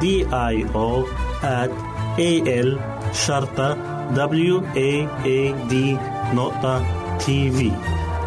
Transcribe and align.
D 0.00 0.04
I 0.32 0.56
O 0.74 0.88
at 1.42 1.70
A 2.18 2.30
L 2.68 2.70
شرطة 3.12 3.68
W 4.14 4.54
A 4.76 4.90
A 5.24 5.40
D 5.70 5.74
نقطة 6.34 6.82
تي 7.18 7.50
في 7.50 7.72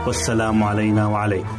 والسلام 0.07 0.63
علينا 0.63 1.07
وعليكم. 1.07 1.58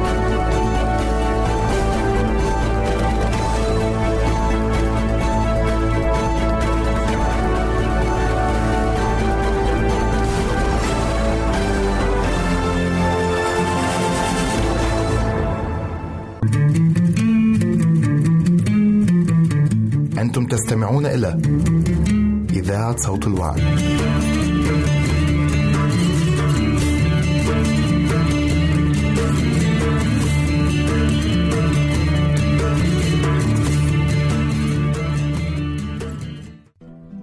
تستمعون 20.51 21.05
إلى 21.05 21.37
إذاعة 22.53 22.97
صوت 22.97 23.27
الوعد. 23.27 23.61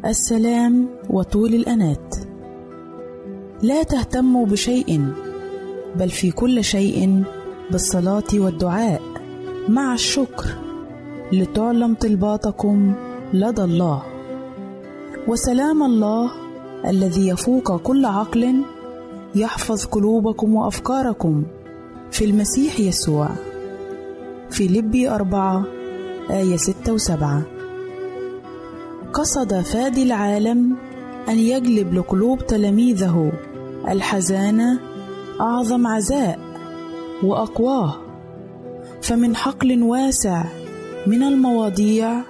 السلام 0.04 0.88
وطول 1.10 1.54
الأنات 1.54 2.14
لا 3.62 3.82
تهتموا 3.82 4.46
بشيء 4.46 5.12
بل 5.96 6.10
في 6.10 6.30
كل 6.30 6.64
شيء 6.64 7.22
بالصلاة 7.70 8.24
والدعاء 8.34 9.02
مع 9.68 9.94
الشكر 9.94 10.44
لتعلم 11.32 11.94
طلباتكم 11.94 13.07
لدى 13.32 13.62
الله. 13.62 14.02
وسلام 15.28 15.82
الله 15.82 16.30
الذي 16.86 17.28
يفوق 17.28 17.76
كل 17.76 18.04
عقل 18.04 18.62
يحفظ 19.34 19.84
قلوبكم 19.84 20.54
وأفكاركم 20.54 21.44
في 22.10 22.24
المسيح 22.24 22.80
يسوع. 22.80 23.28
في 24.50 24.68
لبي 24.68 25.10
أربعة 25.10 25.64
آية 26.30 26.56
ستة 26.56 26.92
وسبعة. 26.92 27.42
قصد 29.12 29.60
فادي 29.60 30.02
العالم 30.02 30.76
أن 31.28 31.38
يجلب 31.38 31.94
لقلوب 31.94 32.46
تلاميذه 32.46 33.32
الحزانة 33.88 34.80
أعظم 35.40 35.86
عزاء 35.86 36.38
وأقواه. 37.22 37.96
فمن 39.02 39.36
حقل 39.36 39.82
واسع 39.82 40.44
من 41.06 41.22
المواضيع 41.22 42.22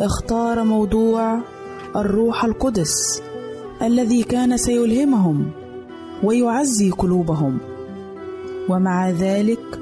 اختار 0.00 0.64
موضوع 0.64 1.38
الروح 1.96 2.44
القدس 2.44 3.22
الذي 3.82 4.22
كان 4.22 4.56
سيلهمهم 4.56 5.50
ويعزي 6.22 6.90
قلوبهم. 6.90 7.58
ومع 8.68 9.10
ذلك 9.10 9.80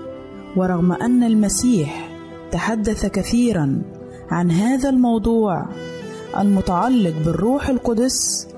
ورغم 0.56 0.92
أن 0.92 1.22
المسيح 1.22 2.10
تحدث 2.52 3.06
كثيرا 3.06 3.82
عن 4.30 4.50
هذا 4.50 4.88
الموضوع 4.88 5.66
المتعلق 6.38 7.14
بالروح 7.24 7.68
القدس 7.68 8.48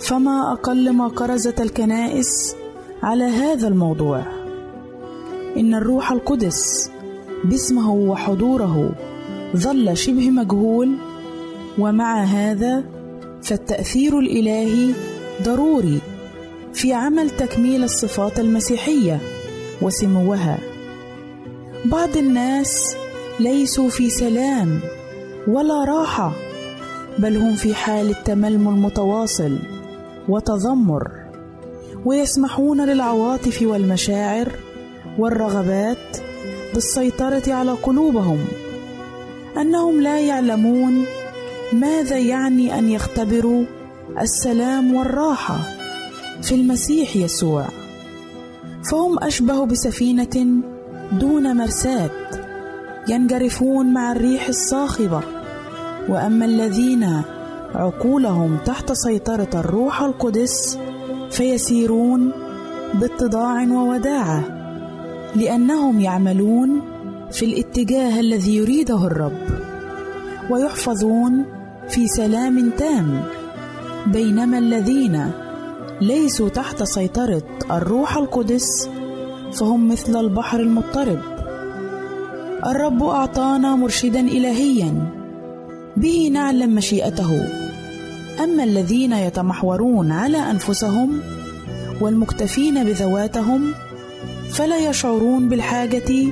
فما 0.00 0.52
أقل 0.52 0.92
ما 0.92 1.08
كرزت 1.08 1.60
الكنائس 1.60 2.56
على 3.02 3.24
هذا 3.24 3.68
الموضوع. 3.68 4.22
إن 5.56 5.74
الروح 5.74 6.12
القدس 6.12 6.90
باسمه 7.44 7.92
وحضوره 7.92 8.94
ظل 9.56 9.96
شبه 9.96 10.30
مجهول 10.30 10.96
ومع 11.78 12.24
هذا 12.24 12.84
فالتأثير 13.42 14.18
الإلهي 14.18 14.92
ضروري 15.42 16.00
في 16.74 16.92
عمل 16.92 17.30
تكميل 17.30 17.84
الصفات 17.84 18.40
المسيحية 18.40 19.20
وسموها. 19.82 20.58
بعض 21.84 22.16
الناس 22.16 22.96
ليسوا 23.40 23.88
في 23.88 24.10
سلام 24.10 24.80
ولا 25.48 25.84
راحة 25.84 26.32
بل 27.18 27.36
هم 27.36 27.54
في 27.54 27.74
حال 27.74 28.10
التململ 28.10 28.72
متواصل 28.72 29.58
وتذمر 30.28 31.10
ويسمحون 32.04 32.80
للعواطف 32.84 33.62
والمشاعر 33.62 34.52
والرغبات 35.18 36.16
بالسيطرة 36.74 37.42
على 37.52 37.72
قلوبهم. 37.72 38.38
أنهم 39.60 40.00
لا 40.00 40.20
يعلمون 40.20 41.04
ماذا 41.72 42.18
يعني 42.18 42.78
أن 42.78 42.88
يختبروا 42.88 43.64
السلام 44.20 44.94
والراحة 44.94 45.58
في 46.42 46.54
المسيح 46.54 47.16
يسوع. 47.16 47.64
فهم 48.90 49.18
أشبه 49.18 49.66
بسفينة 49.66 50.62
دون 51.12 51.56
مرساه 51.56 52.10
ينجرفون 53.08 53.92
مع 53.92 54.12
الريح 54.12 54.48
الصاخبة 54.48 55.20
وأما 56.08 56.44
الذين 56.44 57.22
عقولهم 57.74 58.58
تحت 58.64 58.92
سيطرة 58.92 59.50
الروح 59.54 60.02
القدس 60.02 60.78
فيسيرون 61.30 62.32
باتضاع 62.94 63.62
ووداعة 63.62 64.44
لأنهم 65.36 66.00
يعملون 66.00 66.80
في 67.32 67.44
الاتجاه 67.44 68.20
الذي 68.20 68.56
يريده 68.56 69.06
الرب. 69.06 69.38
ويحفظون 70.50 71.44
في 71.88 72.06
سلام 72.06 72.70
تام 72.70 73.22
بينما 74.06 74.58
الذين 74.58 75.30
ليسوا 76.00 76.48
تحت 76.48 76.82
سيطرة 76.82 77.42
الروح 77.70 78.16
القدس 78.16 78.88
فهم 79.52 79.88
مثل 79.88 80.20
البحر 80.20 80.60
المضطرب. 80.60 81.18
الرب 82.66 83.02
أعطانا 83.02 83.76
مرشدا 83.76 84.20
إلهيا 84.20 84.94
به 85.96 86.30
نعلم 86.32 86.74
مشيئته. 86.74 87.48
أما 88.44 88.64
الذين 88.64 89.12
يتمحورون 89.12 90.12
على 90.12 90.38
أنفسهم 90.50 91.20
والمكتفين 92.00 92.84
بذواتهم 92.84 93.74
فلا 94.50 94.78
يشعرون 94.78 95.48
بالحاجة 95.48 96.26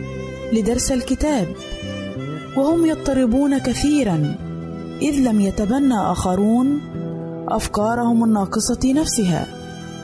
لدرس 0.55 0.93
الكتاب 0.93 1.49
وهم 2.57 2.87
يضطربون 2.87 3.59
كثيرا 3.59 4.35
إذ 5.03 5.15
لم 5.29 5.41
يتبنى 5.41 5.95
آخرون 5.95 6.81
أفكارهم 7.49 8.25
الناقصة 8.25 8.93
نفسها 8.93 9.47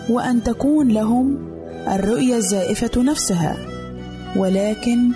وأن 0.08 0.42
تكون 0.42 0.88
لهم 0.88 1.38
الرؤية 1.88 2.36
الزائفة 2.36 3.02
نفسها. 3.02 3.56
ولكن 4.36 5.10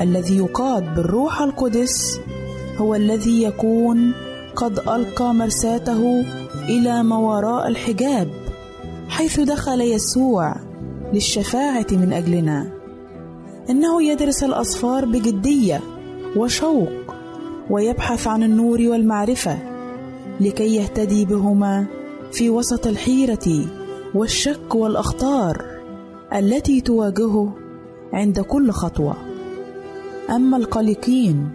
الذي 0.00 0.36
يقاد 0.36 0.94
بالروح 0.94 1.42
القدس 1.42 2.20
هو 2.78 2.94
الذي 2.94 3.42
يكون 3.42 4.12
قد 4.56 4.78
ألقى 4.78 5.34
مرساته 5.34 6.24
إلى 6.68 7.02
ما 7.02 7.16
وراء 7.16 7.68
الحجاب 7.68 8.28
حيث 9.08 9.40
دخل 9.40 9.80
يسوع 9.80 10.56
للشفاعة 11.12 11.86
من 11.92 12.12
أجلنا. 12.12 12.73
إنه 13.70 14.02
يدرس 14.02 14.44
الأصفار 14.44 15.04
بجدية 15.04 15.80
وشوق 16.36 16.88
ويبحث 17.70 18.26
عن 18.26 18.42
النور 18.42 18.82
والمعرفة 18.82 19.58
لكي 20.40 20.76
يهتدي 20.76 21.24
بهما 21.24 21.86
في 22.32 22.50
وسط 22.50 22.86
الحيرة 22.86 23.64
والشك 24.14 24.74
والأخطار 24.74 25.64
التي 26.34 26.80
تواجهه 26.80 27.52
عند 28.12 28.40
كل 28.40 28.70
خطوة. 28.70 29.16
أما 30.30 30.56
القلقين 30.56 31.48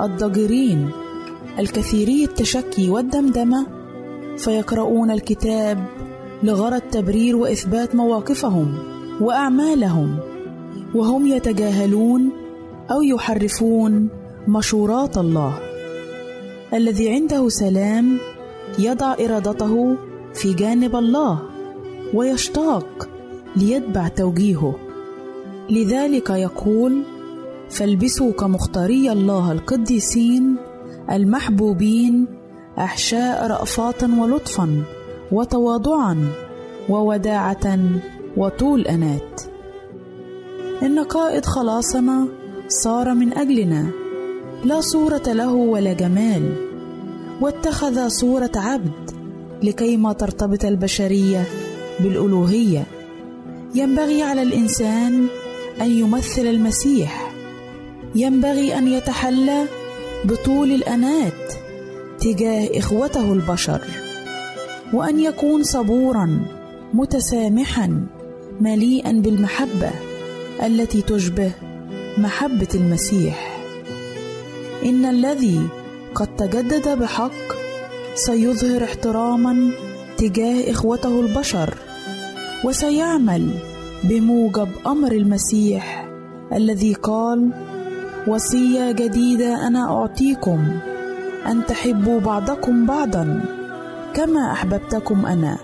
الضجرين 0.00 0.90
الكثيري 1.58 2.24
التشكي 2.24 2.90
والدمدمة 2.90 3.66
فيقرؤون 4.38 5.10
الكتاب 5.10 5.84
لغرض 6.42 6.80
تبرير 6.80 7.36
وإثبات 7.36 7.94
مواقفهم 7.94 8.74
وأعمالهم. 9.20 10.31
وهم 10.94 11.26
يتجاهلون 11.26 12.30
أو 12.90 13.02
يحرفون 13.02 14.08
مشورات 14.48 15.18
الله. 15.18 15.58
الذي 16.74 17.10
عنده 17.10 17.48
سلام 17.48 18.18
يضع 18.78 19.14
إرادته 19.20 19.96
في 20.34 20.52
جانب 20.54 20.96
الله 20.96 21.42
ويشتاق 22.14 23.08
ليتبع 23.56 24.08
توجيهه. 24.08 24.74
لذلك 25.70 26.30
يقول 26.30 27.02
فالبسوا 27.70 28.32
كمختاري 28.32 29.12
الله 29.12 29.52
القديسين 29.52 30.56
المحبوبين 31.10 32.26
أحشاء 32.78 33.46
رأفات 33.46 34.04
ولطفا 34.04 34.82
وتواضعا 35.32 36.28
ووداعة 36.88 37.78
وطول 38.36 38.80
أنات. 38.80 39.51
إن 40.82 40.98
قائد 40.98 41.44
خلاصنا 41.44 42.28
صار 42.68 43.14
من 43.14 43.32
أجلنا. 43.32 43.90
لا 44.64 44.80
صورة 44.80 45.22
له 45.26 45.52
ولا 45.52 45.92
جمال. 45.92 46.54
واتخذ 47.40 48.08
صورة 48.08 48.50
عبد 48.56 49.10
لكيما 49.62 50.12
ترتبط 50.12 50.64
البشرية 50.64 51.44
بالألوهية. 52.00 52.86
ينبغي 53.74 54.22
على 54.22 54.42
الإنسان 54.42 55.26
أن 55.80 55.90
يمثل 55.90 56.46
المسيح. 56.46 57.32
ينبغي 58.14 58.78
أن 58.78 58.88
يتحلى 58.88 59.64
بطول 60.24 60.72
الأنات 60.72 61.52
تجاه 62.20 62.78
إخوته 62.78 63.32
البشر. 63.32 63.80
وأن 64.92 65.20
يكون 65.20 65.62
صبورا 65.62 66.40
متسامحا 66.94 68.06
مليئا 68.60 69.12
بالمحبة. 69.12 70.11
التي 70.62 71.02
تشبه 71.02 71.52
محبة 72.18 72.68
المسيح. 72.74 73.58
إن 74.84 75.04
الذي 75.04 75.68
قد 76.14 76.36
تجدد 76.36 76.98
بحق 76.98 77.32
سيظهر 78.14 78.84
احتراما 78.84 79.70
تجاه 80.18 80.70
إخوته 80.70 81.20
البشر 81.20 81.74
وسيعمل 82.64 83.50
بموجب 84.04 84.68
أمر 84.86 85.12
المسيح 85.12 86.08
الذي 86.52 86.94
قال 86.94 87.50
وصية 88.26 88.92
جديدة 88.92 89.66
أنا 89.66 89.98
أعطيكم 90.00 90.78
أن 91.46 91.66
تحبوا 91.66 92.20
بعضكم 92.20 92.86
بعضا 92.86 93.44
كما 94.14 94.52
أحببتكم 94.52 95.26
أنا 95.26 95.58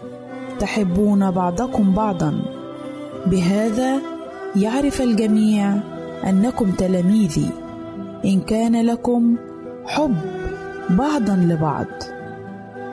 تحبون 0.61 1.31
بعضكم 1.31 1.95
بعضا. 1.95 2.43
بهذا 3.27 4.18
يعرف 4.57 5.03
الجميع 5.03 5.75
أنكم 6.27 6.71
تلاميذي 6.71 7.51
إن 8.25 8.41
كان 8.41 8.87
لكم 8.87 9.37
حب 9.87 10.17
بعضا 10.91 11.37
لبعض. 11.37 11.87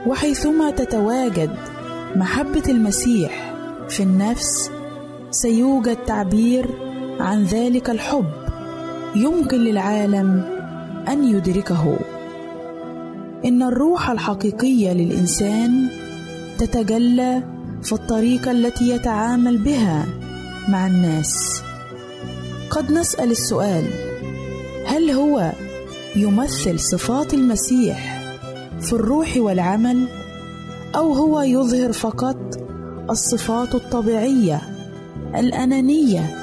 وحيثما 0.07 0.71
تتواجد 0.71 1.49
محبة 2.15 2.63
المسيح 2.69 3.53
في 3.89 4.03
النفس 4.03 4.71
سيوجد 5.31 5.95
تعبير 5.95 6.65
عن 7.19 7.43
ذلك 7.43 7.89
الحب 7.89 8.25
يمكن 9.15 9.57
للعالم 9.57 10.43
أن 11.07 11.23
يدركه. 11.23 11.97
إن 13.45 13.63
الروح 13.63 14.09
الحقيقية 14.09 14.93
للإنسان 14.93 15.87
تتجلى 16.57 17.43
في 17.83 17.93
الطريقة 17.93 18.51
التي 18.51 18.89
يتعامل 18.89 19.57
بها. 19.57 20.05
مع 20.69 20.87
الناس. 20.87 21.61
قد 22.69 22.91
نسأل 22.91 23.31
السؤال 23.31 23.85
هل 24.85 25.11
هو 25.11 25.51
يمثل 26.15 26.79
صفات 26.79 27.33
المسيح 27.33 28.21
في 28.81 28.93
الروح 28.93 29.37
والعمل 29.37 30.07
أو 30.95 31.13
هو 31.13 31.41
يظهر 31.41 31.91
فقط 31.91 32.37
الصفات 33.09 33.75
الطبيعية 33.75 34.61
الأنانية 35.35 36.35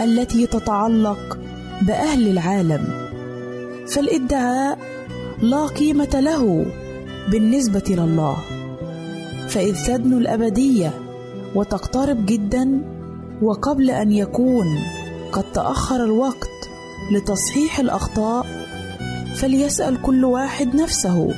التي 0.00 0.46
تتعلق 0.46 1.38
بأهل 1.82 2.28
العالم؟ 2.28 2.84
فالإدعاء 3.88 4.78
لا 5.42 5.66
قيمة 5.66 6.20
له 6.20 6.66
بالنسبة 7.30 7.84
لله. 7.88 8.36
فإذ 9.48 9.86
تدنو 9.86 10.18
الأبدية 10.18 10.92
وتقترب 11.54 12.26
جدا 12.26 12.93
وقبل 13.42 13.90
أن 13.90 14.12
يكون 14.12 14.66
قد 15.32 15.44
تأخر 15.52 16.04
الوقت 16.04 16.48
لتصحيح 17.12 17.78
الأخطاء 17.78 18.46
فليسأل 19.36 20.02
كل 20.02 20.24
واحد 20.24 20.76
نفسه 20.76 21.34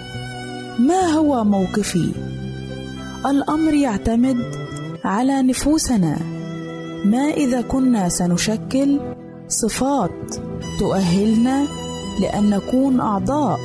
ما 0.79 1.01
هو 1.01 1.45
موقفي؟ 1.45 2.13
الأمر 3.27 3.75
يعتمد 3.75 4.37
على 5.05 5.43
نفوسنا. 5.43 6.19
ما 7.05 7.19
إذا 7.19 7.61
كنا 7.61 8.09
سنشكل 8.09 9.01
صفات 9.49 10.37
تؤهلنا 10.79 11.67
لأن 12.21 12.51
نكون 12.51 13.01
أعضاء 13.01 13.59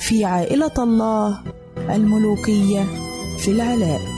في 0.00 0.24
عائلة 0.24 0.72
الله 0.78 1.38
الملوكية 1.90 2.84
في 3.38 3.50
العلاء. 3.50 4.17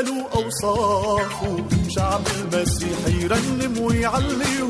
بكماله 0.00 0.26
أوصافه 0.34 1.64
شعب 1.88 2.20
المسيح 2.40 2.98
يرنم 3.22 3.78
ويعلي 3.80 4.62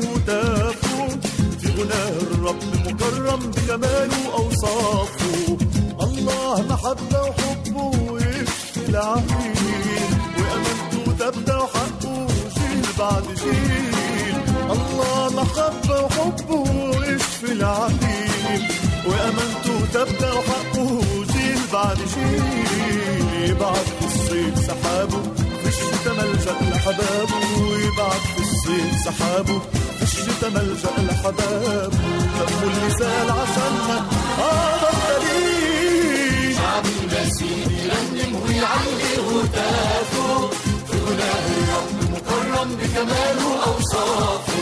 ملجأ 26.41 26.75
لحبابه 26.75 27.61
ويبعت 27.61 28.21
في 28.35 28.39
الصيف 28.41 28.95
سحابه 29.05 29.59
في 29.97 30.03
الشتا 30.03 30.49
ملجأ 30.49 30.91
لحبابه 30.97 31.87
دمه 31.87 32.63
اللي 32.63 32.89
سال 32.99 33.29
عشاننا 33.31 34.05
هذا 34.37 34.89
الدليل 34.93 36.55
شعب 36.55 36.85
المسيح 36.85 37.67
يرنم 37.83 38.35
ويعلي 38.43 39.13
هتافه. 39.29 40.47
في 40.87 40.97
غناه 41.05 41.45
الرب 41.57 42.11
مكرم 42.13 42.69
بكماله 42.75 43.63
أوصافه. 43.67 44.61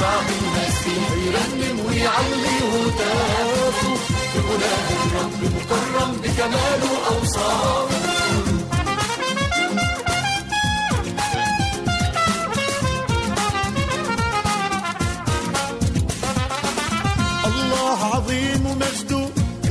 شعب 0.00 0.26
المسيح 0.40 1.10
يرنم 1.26 1.86
ويعلي 1.86 2.58
هتافه. 2.72 3.94
في 4.32 4.38
غناه 4.48 4.88
الرب 5.06 5.40
مكرم 5.56 6.12
بكماله 6.22 6.90
أوصافه. 7.10 8.21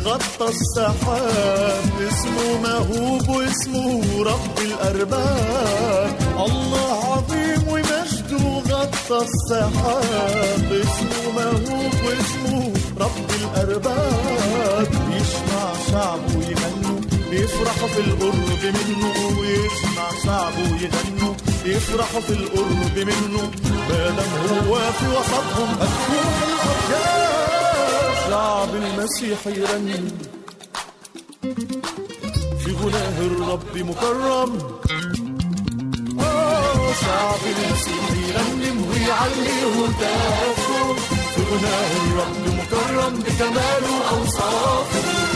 غطى 0.06 0.48
السحاب 0.50 1.92
اسمه 2.10 2.58
مهوب 2.64 3.30
واسمه 3.30 4.24
رب 4.24 4.58
الأرباب. 4.60 6.16
الله 6.46 7.14
عظيم 7.14 7.68
ومجده 7.68 8.46
غطى 8.70 9.26
السحاب 9.28 10.70
اسمه 10.84 11.24
مهوب 11.36 11.94
واسمه 12.06 12.74
رب 13.00 13.30
الأرباب. 13.42 14.88
يسمع 15.12 15.66
شعبه 15.92 16.34
يغنوا 16.50 17.00
يفرحوا 17.32 17.88
في 17.88 18.00
القرب 18.00 18.64
منه. 18.64 19.40
ويسمع 19.40 20.08
شعبه 20.26 20.70
يغنوا 20.84 21.34
يفرحوا 21.66 22.22
في 22.22 22.34
القرب 22.34 22.96
منه. 22.98 23.52
ما 23.90 24.10
دام 24.18 24.34
هو 24.50 24.76
في 24.76 25.06
وسطهم 25.08 25.70
هتروح 25.82 26.36
الأرجاء. 26.48 27.41
شعب 28.32 28.76
المسيح 28.76 29.48
يرنم 29.48 30.12
في 32.64 32.72
غناه 32.82 33.18
الرب 33.20 33.78
مكرم. 33.78 34.52
آه 36.20 36.94
شعب 37.02 37.44
المسيح 37.56 38.06
يرنم 38.28 38.78
ويعلي 38.90 39.60
هتافه 39.76 40.94
في 41.36 41.42
غناه 41.52 41.92
الرب 42.04 42.44
مكرم 42.60 43.14
بكماله 43.20 44.10
أوصافه. 44.12 45.31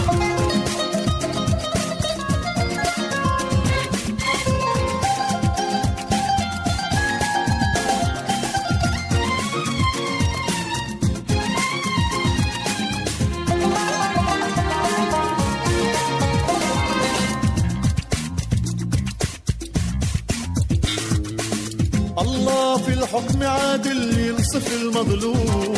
الحكم 23.16 23.44
عادل 23.44 24.20
ينصف 24.20 24.74
المظلوم 24.82 25.74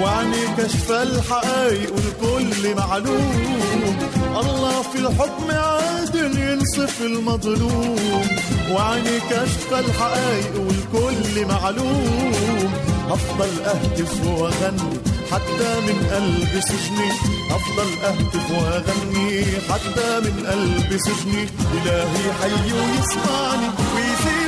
وعني 0.00 0.46
كشف 0.58 0.90
الحقائق 0.90 1.92
والكل 1.94 2.74
معلوم. 2.76 3.96
الله 4.40 4.82
في 4.82 4.98
الحكم 4.98 5.50
عادل 5.50 6.38
ينصف 6.38 7.02
المظلوم 7.02 8.28
وعني 8.70 9.20
كشف 9.30 9.72
الحقائق 9.72 10.52
والكل 10.60 11.46
معلوم. 11.46 12.72
أفضل 13.10 13.62
أهتف 13.64 14.26
وأغني 14.26 14.98
حتى 15.32 15.80
من 15.86 16.06
قلب 16.12 16.60
سجني. 16.60 17.10
أفضل 17.50 17.88
أهتف 18.04 18.50
وأغني 18.50 19.44
حتى 19.70 20.20
من 20.20 20.46
قلب 20.46 20.98
سجني. 20.98 21.48
إلهي 21.74 22.32
حي 22.40 22.72
ويسمعني 22.72 23.68
الغيوم 23.78 24.43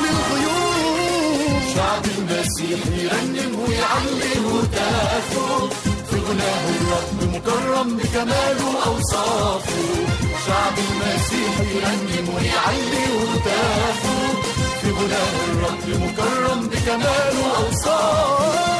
شعب 1.77 2.05
المسيح 2.19 2.81
يرنم 2.87 3.61
ويعلي 3.61 4.33
هتافه 4.49 5.69
في 6.11 6.17
غناه 6.29 6.65
الرب 6.77 7.35
مكرم 7.35 7.97
بكماله 7.97 8.85
أوصافه 8.87 9.83
شعب 10.47 10.75
المسيح 10.79 11.55
يرنم 11.75 12.29
ويعلي 12.35 13.07
هتافه 13.23 14.17
في 14.83 14.91
غناه 14.91 15.35
الرب 15.49 16.03
مكرم 16.03 16.69
بكماله 16.69 17.57
أوصافه. 17.57 18.76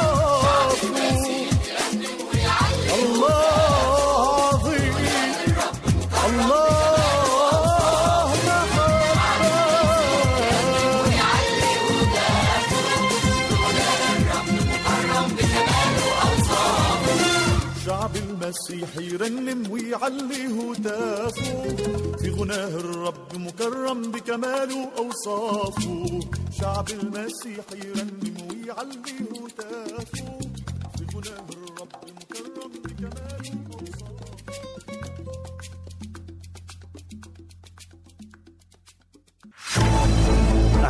يرنم 18.95 19.71
ويعلي 19.71 20.47
هتافه 20.47 21.63
في 22.21 22.29
غناه 22.31 22.67
الرب 22.67 23.35
مكرم 23.35 24.01
بكماله 24.11 24.89
أوصافه. 24.97 26.19
شعب 26.61 26.89
المسيح 26.89 27.65
يرنم 27.85 28.37
ويعلي 28.49 29.15
هتافه 29.31 30.39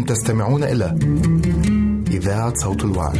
تستمعون 0.07 0.63
إلى 0.63 0.85
إذاعة 2.07 2.53
صوت 2.55 2.85
الوعد. 2.85 3.17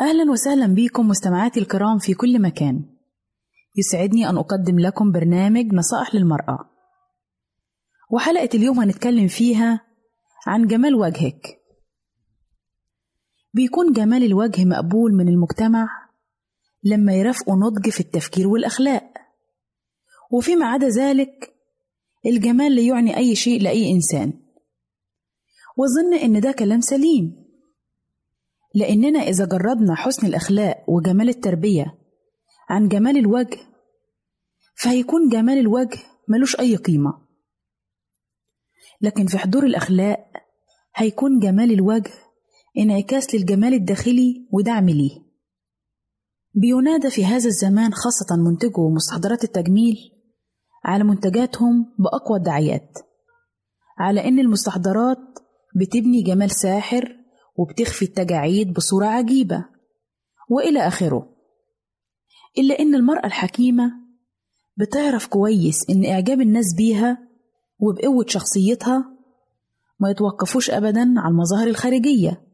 أهلا 0.00 0.30
وسهلا 0.30 0.74
بكم 0.74 1.08
مستمعاتي 1.08 1.60
الكرام 1.60 1.98
في 1.98 2.14
كل 2.14 2.42
مكان. 2.42 2.84
يسعدني 3.76 4.28
أن 4.28 4.36
أقدم 4.36 4.78
لكم 4.78 5.12
برنامج 5.12 5.74
نصائح 5.74 6.14
للمرأة. 6.14 6.58
وحلقة 8.10 8.48
اليوم 8.54 8.80
هنتكلم 8.80 9.28
فيها 9.28 9.80
عن 10.46 10.66
جمال 10.66 10.94
وجهك. 10.94 11.59
بيكون 13.54 13.92
جمال 13.92 14.24
الوجه 14.24 14.64
مقبول 14.64 15.12
من 15.14 15.28
المجتمع 15.28 15.88
لما 16.84 17.14
يرافقوا 17.14 17.56
نضج 17.56 17.88
في 17.88 18.00
التفكير 18.00 18.48
والأخلاق. 18.48 19.12
وفيما 20.30 20.66
عدا 20.66 20.88
ذلك 20.88 21.54
الجمال 22.26 22.74
لا 22.76 22.82
يعني 22.82 23.16
أي 23.16 23.34
شيء 23.34 23.62
لأي 23.62 23.90
إنسان. 23.92 24.32
وأظن 25.76 26.14
إن 26.14 26.40
ده 26.40 26.52
كلام 26.52 26.80
سليم. 26.80 27.46
لأننا 28.74 29.18
إذا 29.18 29.44
جردنا 29.46 29.94
حسن 29.94 30.26
الأخلاق 30.26 30.90
وجمال 30.90 31.28
التربية 31.28 31.98
عن 32.68 32.88
جمال 32.88 33.16
الوجه 33.16 33.58
فهيكون 34.74 35.28
جمال 35.28 35.58
الوجه 35.58 35.98
ملوش 36.28 36.60
أي 36.60 36.76
قيمة. 36.76 37.26
لكن 39.00 39.26
في 39.26 39.38
حضور 39.38 39.66
الأخلاق 39.66 40.26
هيكون 40.94 41.38
جمال 41.38 41.72
الوجه 41.72 42.10
انعكاس 42.78 43.34
للجمال 43.34 43.74
الداخلي 43.74 44.48
ودعم 44.52 44.88
ليه. 44.88 45.30
بينادى 46.54 47.10
في 47.10 47.24
هذا 47.24 47.46
الزمان 47.46 47.92
خاصة 47.92 48.36
منتجو 48.36 48.90
مستحضرات 48.90 49.44
التجميل 49.44 49.96
على 50.84 51.04
منتجاتهم 51.04 51.94
بأقوى 51.98 52.38
الدعايات 52.38 52.98
على 53.98 54.28
إن 54.28 54.38
المستحضرات 54.38 55.18
بتبني 55.76 56.22
جمال 56.22 56.50
ساحر 56.50 57.16
وبتخفي 57.56 58.04
التجاعيد 58.04 58.72
بصورة 58.72 59.06
عجيبة 59.06 59.64
وإلى 60.50 60.86
آخره. 60.86 61.36
إلا 62.58 62.78
إن 62.78 62.94
المرأة 62.94 63.26
الحكيمة 63.26 63.92
بتعرف 64.76 65.26
كويس 65.26 65.90
إن 65.90 66.04
إعجاب 66.04 66.40
الناس 66.40 66.74
بيها 66.76 67.18
وبقوة 67.78 68.24
شخصيتها 68.28 69.16
ما 70.00 70.10
يتوقفوش 70.10 70.70
أبدا 70.70 71.14
على 71.16 71.28
المظاهر 71.28 71.66
الخارجية. 71.66 72.49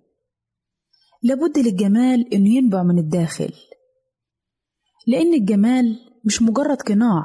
لابد 1.26 1.58
للجمال 1.58 2.34
إنه 2.34 2.48
ينبع 2.48 2.82
من 2.82 2.98
الداخل. 2.98 3.52
لأن 5.06 5.34
الجمال 5.34 5.98
مش 6.24 6.42
مجرد 6.42 6.82
قناع 6.82 7.24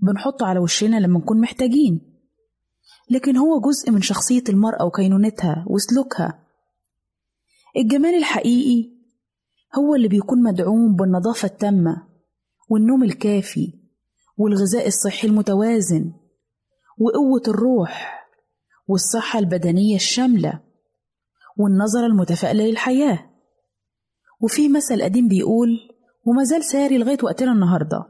بنحطه 0.00 0.46
على 0.46 0.58
وشنا 0.58 0.96
لما 0.96 1.18
نكون 1.18 1.40
محتاجين 1.40 2.00
لكن 3.10 3.36
هو 3.36 3.60
جزء 3.60 3.90
من 3.90 4.02
شخصية 4.02 4.42
المرأة 4.48 4.84
وكينونتها 4.84 5.64
وسلوكها. 5.68 6.46
الجمال 7.76 8.14
الحقيقي 8.14 8.90
هو 9.78 9.94
اللي 9.94 10.08
بيكون 10.08 10.42
مدعوم 10.42 10.96
بالنظافة 10.96 11.46
التامة 11.46 12.08
والنوم 12.68 13.04
الكافي 13.04 13.72
والغذاء 14.38 14.86
الصحي 14.86 15.28
المتوازن 15.28 16.12
وقوة 16.98 17.42
الروح 17.48 18.26
والصحة 18.88 19.38
البدنية 19.38 19.96
الشاملة. 19.96 20.65
والنظرة 21.56 22.06
المتفائلة 22.06 22.64
للحياة. 22.64 23.30
وفي 24.40 24.68
مثل 24.68 25.02
قديم 25.02 25.28
بيقول 25.28 25.68
وما 26.24 26.44
زال 26.44 26.64
ساري 26.64 26.98
لغاية 26.98 27.18
وقتنا 27.22 27.52
النهاردة. 27.52 28.04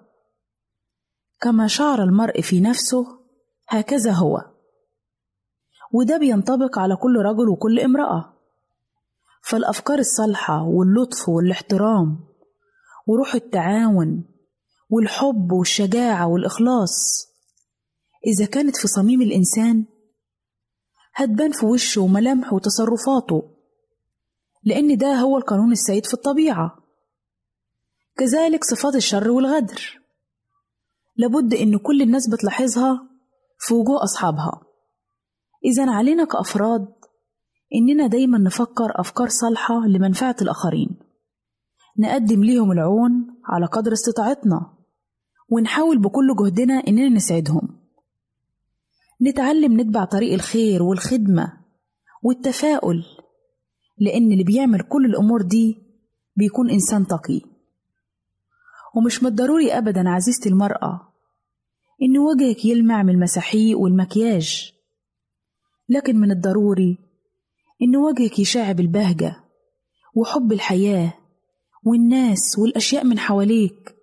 كما 1.40 1.66
شعر 1.66 2.02
المرء 2.02 2.40
في 2.40 2.60
نفسه 2.60 3.06
هكذا 3.68 4.12
هو. 4.12 4.44
وده 5.92 6.18
بينطبق 6.18 6.78
على 6.78 6.96
كل 6.96 7.16
رجل 7.16 7.48
وكل 7.48 7.80
امرأة. 7.80 8.36
فالأفكار 9.42 9.98
الصالحة 9.98 10.62
واللطف 10.62 11.28
والاحترام 11.28 12.26
وروح 13.06 13.34
التعاون 13.34 14.24
والحب 14.90 15.52
والشجاعة 15.52 16.26
والإخلاص 16.26 17.26
إذا 18.26 18.46
كانت 18.46 18.76
في 18.76 18.88
صميم 18.88 19.22
الإنسان 19.22 19.84
هتبان 21.18 21.52
في 21.52 21.66
وشه 21.66 22.00
وملامحه 22.00 22.54
وتصرفاته 22.54 23.42
لأن 24.64 24.96
ده 24.96 25.14
هو 25.14 25.36
القانون 25.36 25.72
السائد 25.72 26.06
في 26.06 26.14
الطبيعة. 26.14 26.78
كذلك 28.16 28.64
صفات 28.64 28.94
الشر 28.94 29.30
والغدر. 29.30 30.00
لابد 31.16 31.54
إن 31.54 31.78
كل 31.78 32.02
الناس 32.02 32.28
بتلاحظها 32.28 33.08
في 33.58 33.74
وجوه 33.74 34.02
أصحابها. 34.04 34.62
إذا 35.64 35.90
علينا 35.90 36.24
كأفراد 36.24 36.88
إننا 37.74 38.06
دايما 38.06 38.38
نفكر 38.38 39.00
أفكار 39.00 39.28
صالحة 39.28 39.86
لمنفعة 39.86 40.36
الآخرين. 40.42 40.98
نقدم 41.98 42.44
ليهم 42.44 42.72
العون 42.72 43.12
على 43.44 43.66
قدر 43.66 43.92
استطاعتنا 43.92 44.72
ونحاول 45.48 45.98
بكل 45.98 46.36
جهدنا 46.38 46.74
إننا 46.74 47.08
نسعدهم. 47.08 47.75
نتعلم 49.22 49.80
نتبع 49.80 50.04
طريق 50.04 50.32
الخير 50.32 50.82
والخدمة 50.82 51.52
والتفاؤل 52.22 53.04
لأن 53.98 54.32
اللي 54.32 54.44
بيعمل 54.44 54.80
كل 54.80 55.04
الأمور 55.04 55.42
دي 55.42 55.82
بيكون 56.36 56.70
إنسان 56.70 57.06
تقي. 57.06 57.40
ومش 58.96 59.22
من 59.22 59.28
الضروري 59.28 59.72
أبدا 59.72 60.08
عزيزتي 60.08 60.48
المرأة 60.48 61.12
إن 62.02 62.18
وجهك 62.18 62.64
يلمع 62.64 63.02
من 63.02 63.14
المساحيق 63.14 63.78
والمكياج 63.78 64.72
لكن 65.88 66.16
من 66.16 66.30
الضروري 66.30 66.98
إن 67.82 67.96
وجهك 67.96 68.38
يشع 68.38 68.72
بالبهجة 68.72 69.36
وحب 70.14 70.52
الحياة 70.52 71.14
والناس 71.84 72.58
والأشياء 72.58 73.04
من 73.04 73.18
حواليك 73.18 73.94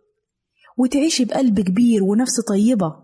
وتعيشي 0.78 1.26
بقلب 1.26 1.60
كبير 1.60 2.04
ونفس 2.04 2.42
طيبة. 2.48 3.03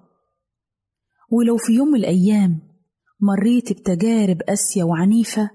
ولو 1.32 1.58
في 1.58 1.74
يوم 1.74 1.88
من 1.88 2.00
الأيام 2.00 2.60
مريت 3.22 3.74
بتجارب 3.74 4.42
قاسية 4.42 4.84
وعنيفة 4.84 5.50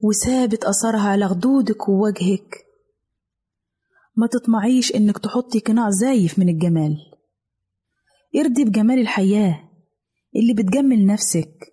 وسابت 0.00 0.64
أثرها 0.64 1.08
على 1.08 1.28
خدودك 1.28 1.88
ووجهك. 1.88 2.66
ما 4.16 4.26
تطمعيش 4.26 4.94
إنك 4.94 5.18
تحطي 5.18 5.58
قناع 5.58 5.90
زايف 5.90 6.38
من 6.38 6.48
الجمال. 6.48 6.96
ارضي 8.36 8.64
بجمال 8.64 8.98
الحياة 8.98 9.68
اللي 10.36 10.54
بتجمل 10.54 11.06
نفسك 11.06 11.72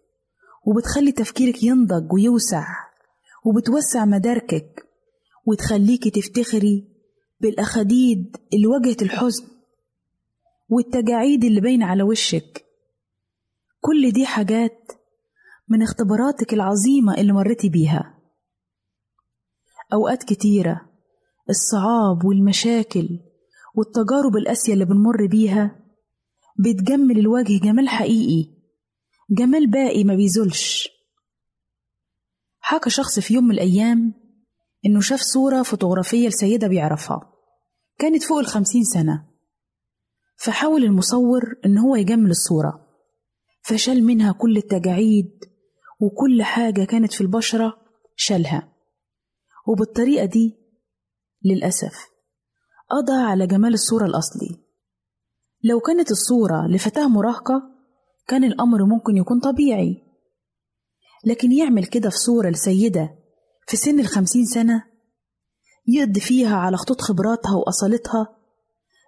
وبتخلي 0.68 1.12
تفكيرك 1.12 1.64
ينضج 1.64 2.14
ويوسع 2.14 2.68
وبتوسع 3.46 4.06
مداركك 4.06 4.86
وتخليكي 5.46 6.10
تفتخري 6.10 6.88
بالأخديد 7.42 8.38
اللي 8.54 8.68
واجهت 8.68 9.02
الحزن 9.02 9.44
والتجاعيد 10.70 11.44
اللي 11.44 11.62
باينة 11.62 11.86
على 11.86 12.04
وشك. 12.04 12.65
كل 13.86 14.12
دي 14.12 14.26
حاجات 14.26 14.92
من 15.70 15.82
اختباراتك 15.82 16.54
العظيمة 16.54 17.18
اللي 17.18 17.34
مريتي 17.34 17.70
بيها. 17.70 18.20
أوقات 19.94 20.24
كتيرة 20.24 20.82
الصعاب 21.50 22.26
والمشاكل 22.26 23.20
والتجارب 23.76 24.38
القاسية 24.38 24.74
اللي 24.74 24.86
بنمر 24.86 25.28
بيها 25.28 25.80
بتجمل 26.60 27.20
الوجه. 27.20 27.60
جمال 27.60 27.90
حقيقي 27.90 28.52
جمال 29.30 29.72
باقي 29.72 30.04
ما 30.04 30.16
بيزولش. 30.16 30.90
حكى 32.60 32.90
شخص 32.90 33.20
في 33.20 33.34
يوم 33.34 33.44
من 33.44 33.52
الأيام 33.52 34.14
إنه 34.86 35.00
شاف 35.00 35.22
صورة 35.22 35.64
فوتوغرافية 35.64 36.28
لسيدة 36.28 36.68
بيعرفها. 36.68 37.34
كانت 37.98 38.24
فوق 38.24 38.40
الخمسين 38.40 38.84
سنة. 38.84 39.28
فحاول 40.38 40.84
المصور 40.84 41.44
إن 41.66 41.78
هو 41.78 41.96
يجمل 41.96 42.30
الصورة. 42.30 42.85
فشال 43.68 44.04
منها 44.04 44.32
كل 44.32 44.58
التجاعيد 44.58 45.40
وكل 46.02 46.44
حاجة 46.44 46.84
كانت 46.86 47.14
في 47.14 47.22
البشرة 47.22 47.74
شالها 48.16 48.74
وبالطريقة 49.68 50.26
دي 50.26 50.58
للأسف 51.46 51.94
قضى 52.90 53.14
على 53.14 53.48
جمال 53.48 53.74
الصورة 53.74 54.06
الأصلي. 54.06 54.60
لو 55.64 55.80
كانت 55.80 56.12
الصورة 56.12 56.68
لفتاة 56.68 57.08
مراهقة 57.08 57.62
كان 58.28 58.44
الأمر 58.44 58.86
ممكن 58.86 59.18
يكون 59.18 59.40
طبيعي. 59.40 60.02
لكن 61.26 61.52
يعمل 61.52 61.86
كده 61.86 62.10
في 62.10 62.18
صورة 62.18 62.50
لسيدة 62.50 63.10
في 63.68 63.78
سن 63.78 64.00
الخمسين 64.00 64.46
سنة 64.46 64.84
يقضي 65.88 66.20
فيها 66.20 66.56
على 66.58 66.78
خطوط 66.78 67.02
خبراتها 67.02 67.56
وأصالتها 67.56 68.28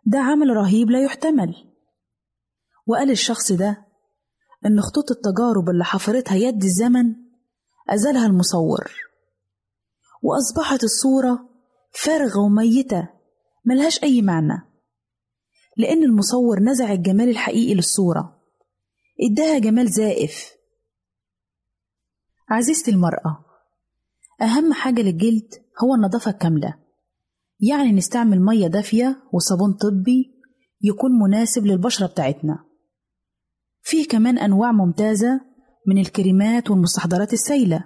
ده 0.05 0.19
عمل 0.19 0.47
رهيب 0.49 0.89
لا 0.89 1.03
يحتمل. 1.03 1.55
وقال 2.87 3.11
الشخص 3.11 3.51
ده 3.51 3.86
إن 4.65 4.81
خطوط 4.81 5.11
التجارب 5.11 5.69
اللي 5.69 5.83
حفرتها 5.83 6.35
يد 6.35 6.63
الزمن 6.63 7.15
أزالها 7.89 8.25
المصور. 8.25 8.91
وأصبحت 10.23 10.83
الصورة 10.83 11.49
فارغة 11.91 12.39
وميتة 12.39 13.09
ملهاش 13.65 14.03
أي 14.03 14.21
معنى 14.21 14.61
لأن 15.77 16.03
المصور 16.03 16.59
نزع 16.59 16.91
الجمال 16.93 17.29
الحقيقي 17.29 17.73
للصورة. 17.75 18.41
إداها 19.31 19.59
جمال 19.59 19.87
زائف. 19.91 20.51
عزيزتي 22.49 22.91
المرأة 22.91 23.45
أهم 24.41 24.73
حاجة 24.73 25.01
للجلد 25.01 25.53
هو 25.83 25.95
النظافة 25.95 26.31
الكاملة. 26.31 26.73
يعني 27.59 27.91
نستعمل 27.91 28.41
مية 28.41 28.67
دافية 28.67 29.23
وصابون 29.33 29.73
طبي 29.73 30.33
يكون 30.81 31.11
مناسب 31.11 31.65
للبشرة 31.65 32.07
بتاعتنا. 32.07 32.66
فيه 33.89 34.07
كمان 34.07 34.37
أنواع 34.37 34.71
ممتازة 34.71 35.41
من 35.87 35.97
الكريمات 35.97 36.69
والمستحضرات 36.71 37.33
السائلة 37.33 37.83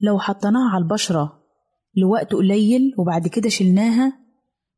لو 0.00 0.18
حطيناها 0.18 0.70
على 0.74 0.82
البشرة 0.82 1.42
لوقت 1.96 2.32
قليل 2.32 2.94
وبعد 2.98 3.28
كده 3.28 3.48
شلناها 3.48 4.18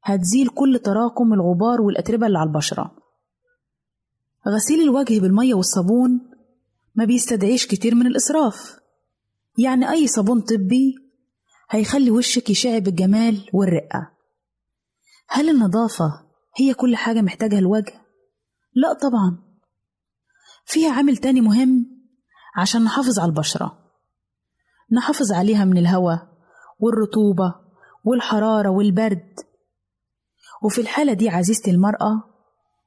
هتزيل 0.02 0.48
كل 0.48 0.78
تراكم 0.78 1.32
الغبار 1.32 1.80
والأتربة 1.80 2.26
اللي 2.26 2.38
على 2.38 2.48
البشرة. 2.48 2.96
غسيل 4.48 4.80
الوجه 4.80 5.20
بالمية 5.20 5.54
والصابون 5.54 6.20
ما 6.94 7.04
بيستدعيش 7.04 7.66
كتير 7.66 7.94
من 7.94 8.06
الإسراف. 8.06 8.78
يعني 9.59 9.90
أي 9.90 10.06
صابون 10.06 10.40
طبي 10.40 10.94
هيخلي 11.70 12.11
وشك 12.11 12.50
يشع 12.50 12.78
بالجمال 12.78 13.48
والرقة. 13.52 14.11
هل 15.28 15.48
النظافة 15.48 16.11
هي 16.56 16.74
كل 16.74 16.96
حاجة 16.96 17.20
محتاجها 17.20 17.59
الوجه؟ 17.59 17.92
لا 18.74 18.92
طبعا. 18.92 19.45
فيها 20.66 20.92
عامل 20.92 21.16
تاني 21.16 21.40
مهم 21.40 21.87
عشان 22.57 22.85
نحافظ 22.85 23.18
على 23.18 23.29
البشرة. 23.29 23.79
نحافظ 24.92 25.33
عليها 25.33 25.64
من 25.64 25.79
الهواء 25.79 26.29
والرطوبة 26.79 27.55
والحرارة 28.05 28.68
والبرد. 28.68 29.35
وفي 30.62 30.81
الحالة 30.81 31.12
دي 31.12 31.29
عزيزتي 31.29 31.70
المرأة 31.70 32.22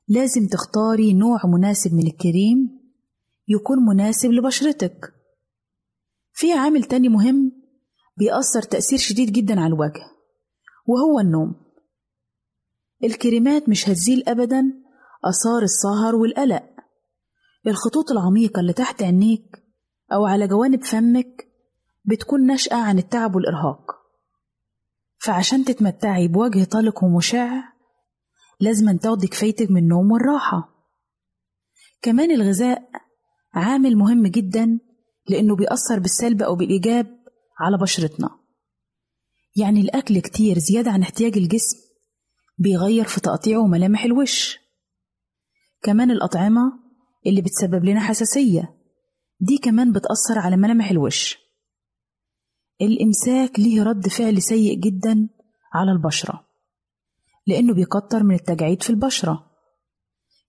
لازم 0.07 0.47
تختاري 0.47 1.13
نوع 1.13 1.39
مناسب 1.45 1.93
من 1.93 2.07
الكريم 2.07 2.79
يكون 3.47 3.77
مناسب 3.85 4.31
لبشرتك. 4.31 5.13
في 6.33 6.53
عامل 6.53 6.83
تاني 6.83 7.09
مهم 7.09 7.51
بيأثر 8.17 8.61
تأثير 8.61 8.99
شديد 8.99 9.31
جدا 9.31 9.59
على 9.59 9.73
الوجه 9.73 10.03
وهو 10.85 11.19
النوم. 11.19 11.55
الكريمات 13.03 13.69
مش 13.69 13.89
هتزيل 13.89 14.23
أبدا 14.27 14.63
آثار 15.25 15.63
السهر 15.63 16.15
والقلق. 16.15 16.68
الخطوط 17.67 18.11
العميقة 18.11 18.59
اللي 18.59 18.73
تحت 18.73 19.03
عينيك 19.03 19.63
أو 20.13 20.25
على 20.25 20.47
جوانب 20.47 20.83
فمك 20.83 21.47
بتكون 22.05 22.45
ناشئة 22.45 22.75
عن 22.75 22.97
التعب 22.97 23.35
والإرهاق. 23.35 23.91
فعشان 25.17 25.65
تتمتعي 25.65 26.27
بوجه 26.27 26.63
طلق 26.63 27.03
ومشع 27.03 27.63
لازم 28.59 28.97
تاخدي 28.97 29.27
كفايتك 29.27 29.71
من 29.71 29.77
النوم 29.77 30.11
والراحة. 30.11 30.69
كمان 32.01 32.31
الغذاء 32.31 32.89
عامل 33.53 33.95
مهم 33.95 34.27
جدا 34.27 34.79
لأنه 35.29 35.55
بيأثر 35.55 35.99
بالسلب 35.99 36.41
أو 36.41 36.55
بالإيجاب 36.55 37.19
على 37.59 37.77
بشرتنا. 37.77 38.29
يعني 39.55 39.81
الأكل 39.81 40.19
كتير 40.19 40.59
زيادة 40.59 40.91
عن 40.91 41.01
احتياج 41.01 41.37
الجسم 41.37 41.77
بيغير 42.57 43.05
في 43.05 43.21
تقطيع 43.21 43.57
وملامح 43.57 44.03
الوش. 44.03 44.59
كمان 45.81 46.11
الأطعمة 46.11 46.88
اللي 47.25 47.41
بتسبب 47.41 47.85
لنا 47.85 47.99
حساسية. 47.99 48.75
دي 49.39 49.57
كمان 49.57 49.91
بتأثر 49.91 50.39
على 50.39 50.57
ملامح 50.57 50.89
الوش. 50.89 51.37
الإمساك 52.81 53.59
ليه 53.59 53.83
رد 53.83 54.07
فعل 54.07 54.41
سيء 54.41 54.79
جدا 54.79 55.29
على 55.73 55.91
البشرة 55.91 56.45
لأنه 57.47 57.73
بيكتر 57.73 58.23
من 58.23 58.35
التجاعيد 58.35 58.83
في 58.83 58.89
البشرة. 58.89 59.45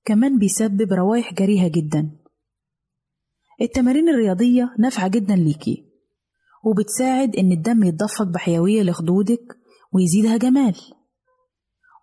كمان 0.05 0.39
بيسبب 0.39 0.93
روايح 0.93 1.35
جريهة 1.35 1.69
جدا. 1.69 2.11
التمارين 3.61 4.09
الرياضية 4.09 4.75
نافعة 4.79 5.09
جدا 5.09 5.37
ليكي 5.37 5.85
وبتساعد 6.65 7.37
إن 7.37 7.53
الدم 7.53 7.85
يتدفق 7.85 8.23
بحيوية 8.23 8.83
لخدودك 8.83 9.57
ويزيدها 9.93 10.37
جمال. 10.37 10.77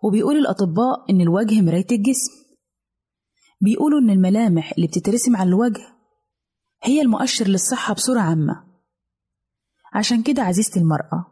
وبيقول 0.04 0.36
الأطباء 0.36 1.10
إن 1.10 1.20
الوجه 1.20 1.60
مراية 1.60 1.86
الجسم. 1.92 2.47
بيقولوا 3.60 4.00
إن 4.00 4.10
الملامح 4.10 4.72
اللي 4.72 4.86
بتترسم 4.86 5.36
على 5.36 5.48
الوجه 5.48 5.86
هي 6.82 7.02
المؤشر 7.02 7.46
للصحة 7.48 7.94
بصورة 7.94 8.20
عامة. 8.20 8.64
عشان 9.94 10.22
كده 10.22 10.42
عزيزتي 10.42 10.80
المرأة 10.80 11.26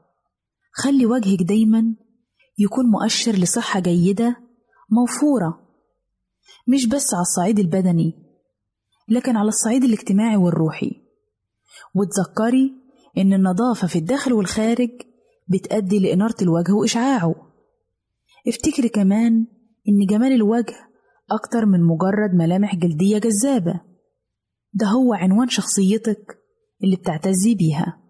خلي 0.72 1.06
وجهك 1.06 1.42
دايما 1.42 1.94
يكون 2.58 2.86
مؤشر 2.86 3.32
لصحة 3.32 3.80
جيدة 3.80 4.36
موفورة 4.90 5.66
مش 6.68 6.86
بس 6.86 7.14
على 7.14 7.22
الصعيد 7.22 7.58
البدني 7.58 8.14
لكن 9.08 9.36
على 9.36 9.48
الصعيد 9.48 9.84
الاجتماعي 9.84 10.36
والروحي. 10.36 11.02
وتذكري 11.94 12.72
إن 13.18 13.32
النظافة 13.32 13.86
في 13.86 13.98
الداخل 13.98 14.32
والخارج 14.32 14.90
بتأدي 15.48 15.98
لإنارة 15.98 16.34
الوجه 16.42 16.72
وإشعاعه. 16.72 17.34
افتكري 18.48 18.88
كمان 18.88 19.46
إن 19.88 20.06
جمال 20.06 20.32
الوجه 20.32 20.85
أكتر 21.30 21.66
من 21.66 21.82
مجرد 21.82 22.34
ملامح 22.34 22.74
جلدية 22.76 23.18
جذابة. 23.18 23.80
ده 24.72 24.86
هو 24.86 25.14
عنوان 25.14 25.48
شخصيتك 25.48 26.38
اللي 26.84 26.96
بتعتزي 26.96 27.54
بيها. 27.54 28.02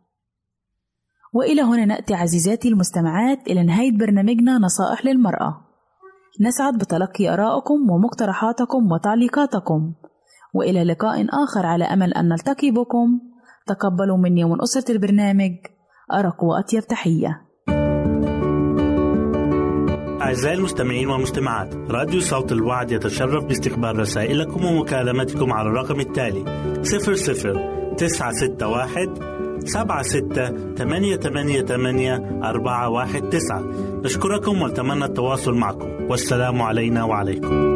وإلى 1.33 1.63
هنا 1.63 1.85
نأتي 1.85 2.15
عزيزاتي 2.15 2.69
المستمعات 2.69 3.39
إلى 3.47 3.63
نهاية 3.63 3.99
برنامجنا 3.99 4.59
نصائح 4.59 5.07
للمرأة. 5.07 5.67
نسعد 6.41 6.79
بتلقي 6.79 7.29
آرائكم 7.29 7.91
ومقترحاتكم 7.91 8.93
وتعليقاتكم. 8.93 9.95
وإلى 10.55 10.85
لقاء 10.85 11.27
آخر 11.45 11.67
على 11.67 11.85
أمل 11.85 12.15
أن 12.15 12.29
نلتقي 12.29 12.71
بكم. 12.71 13.21
تقبلوا 13.67 14.17
مني 14.17 14.45
ومن 14.45 14.63
أسرة 14.63 14.93
البرنامج. 14.93 15.53
أرق 16.13 16.45
وأطيب 16.45 16.83
تحية. 16.83 17.46
أعزائي 20.27 20.57
المستمعين 20.57 21.09
والمستمعات 21.09 21.75
راديو 21.91 22.21
صوت 22.21 22.53
الوعد 22.53 22.91
يتشرف 22.91 23.45
باستقبال 23.45 23.99
رسائلكم 23.99 24.65
ومكالمتكم 24.65 25.53
على 25.53 25.69
الرقم 25.69 26.01
التالي 26.01 26.45
00 26.83 27.95
961 27.97 29.15
سبعة 29.67 30.03
ستة 30.03 30.75
ثمانية 30.75 31.17
ثمانية 31.17 31.63
ثمانية 31.63 32.41
أربعة 32.45 32.89
واحد 32.89 33.29
تسعة. 33.29 33.63
نشكركم 34.05 34.63
ونتمنى 34.63 35.05
التواصل 35.05 35.55
معكم. 35.55 35.89
والسلام 36.11 36.63
علينا 36.63 37.05
وعليكم. 37.05 37.76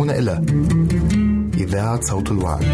تستمعون 0.00 0.10
إلى 0.10 0.44
إذاعة 1.64 2.00
صوت 2.00 2.30
الوعد. 2.30 2.64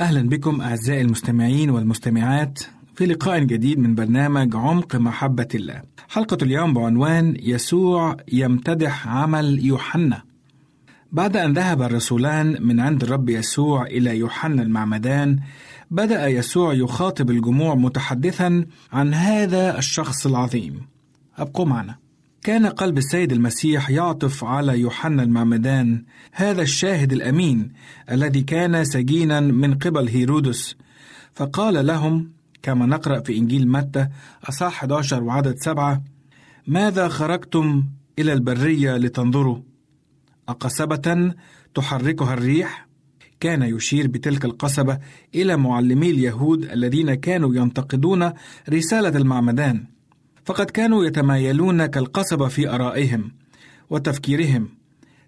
أهلا 0.00 0.28
بكم 0.28 0.60
أعزائي 0.60 1.00
المستمعين 1.00 1.70
والمستمعات 1.70 2.58
في 2.94 3.06
لقاء 3.06 3.44
جديد 3.44 3.78
من 3.78 3.94
برنامج 3.94 4.56
عمق 4.56 4.96
محبة 4.96 5.48
الله. 5.54 5.82
حلقة 6.08 6.38
اليوم 6.42 6.74
بعنوان 6.74 7.36
يسوع 7.38 8.16
يمتدح 8.32 9.08
عمل 9.08 9.66
يوحنا. 9.66 10.27
بعد 11.12 11.36
أن 11.36 11.52
ذهب 11.52 11.82
الرسولان 11.82 12.56
من 12.60 12.80
عند 12.80 13.02
الرب 13.02 13.28
يسوع 13.28 13.82
إلى 13.86 14.18
يوحنا 14.18 14.62
المعمدان، 14.62 15.38
بدأ 15.90 16.26
يسوع 16.26 16.74
يخاطب 16.74 17.30
الجموع 17.30 17.74
متحدثا 17.74 18.66
عن 18.92 19.14
هذا 19.14 19.78
الشخص 19.78 20.26
العظيم. 20.26 20.86
أبقوا 21.38 21.66
معنا. 21.66 21.96
كان 22.42 22.66
قلب 22.66 22.98
السيد 22.98 23.32
المسيح 23.32 23.90
يعطف 23.90 24.44
على 24.44 24.80
يوحنا 24.80 25.22
المعمدان 25.22 26.04
هذا 26.32 26.62
الشاهد 26.62 27.12
الأمين 27.12 27.72
الذي 28.10 28.42
كان 28.42 28.84
سجينا 28.84 29.40
من 29.40 29.74
قبل 29.74 30.08
هيرودس 30.08 30.76
فقال 31.34 31.86
لهم 31.86 32.30
كما 32.62 32.86
نقرأ 32.86 33.20
في 33.20 33.36
إنجيل 33.38 33.68
متى 33.68 34.08
اصح 34.48 34.66
11 34.66 35.22
وعدد 35.22 35.56
سبعة 35.58 36.02
ماذا 36.66 37.08
خرجتم 37.08 37.84
إلى 38.18 38.32
البرية 38.32 38.96
لتنظروا 38.96 39.58
اقصبه 40.48 41.34
تحركها 41.74 42.34
الريح؟ 42.34 42.88
كان 43.40 43.62
يشير 43.62 44.06
بتلك 44.06 44.44
القصبه 44.44 44.98
إلى 45.34 45.56
معلمي 45.56 46.10
اليهود 46.10 46.64
الذين 46.64 47.14
كانوا 47.14 47.54
ينتقدون 47.54 48.32
رسالة 48.70 49.08
المعمدان 49.08 49.84
فقد 50.44 50.70
كانوا 50.70 51.04
يتمايلون 51.04 51.86
كالقصبة 51.86 52.48
في 52.48 52.68
آرائهم 52.68 53.32
وتفكيرهم 53.90 54.68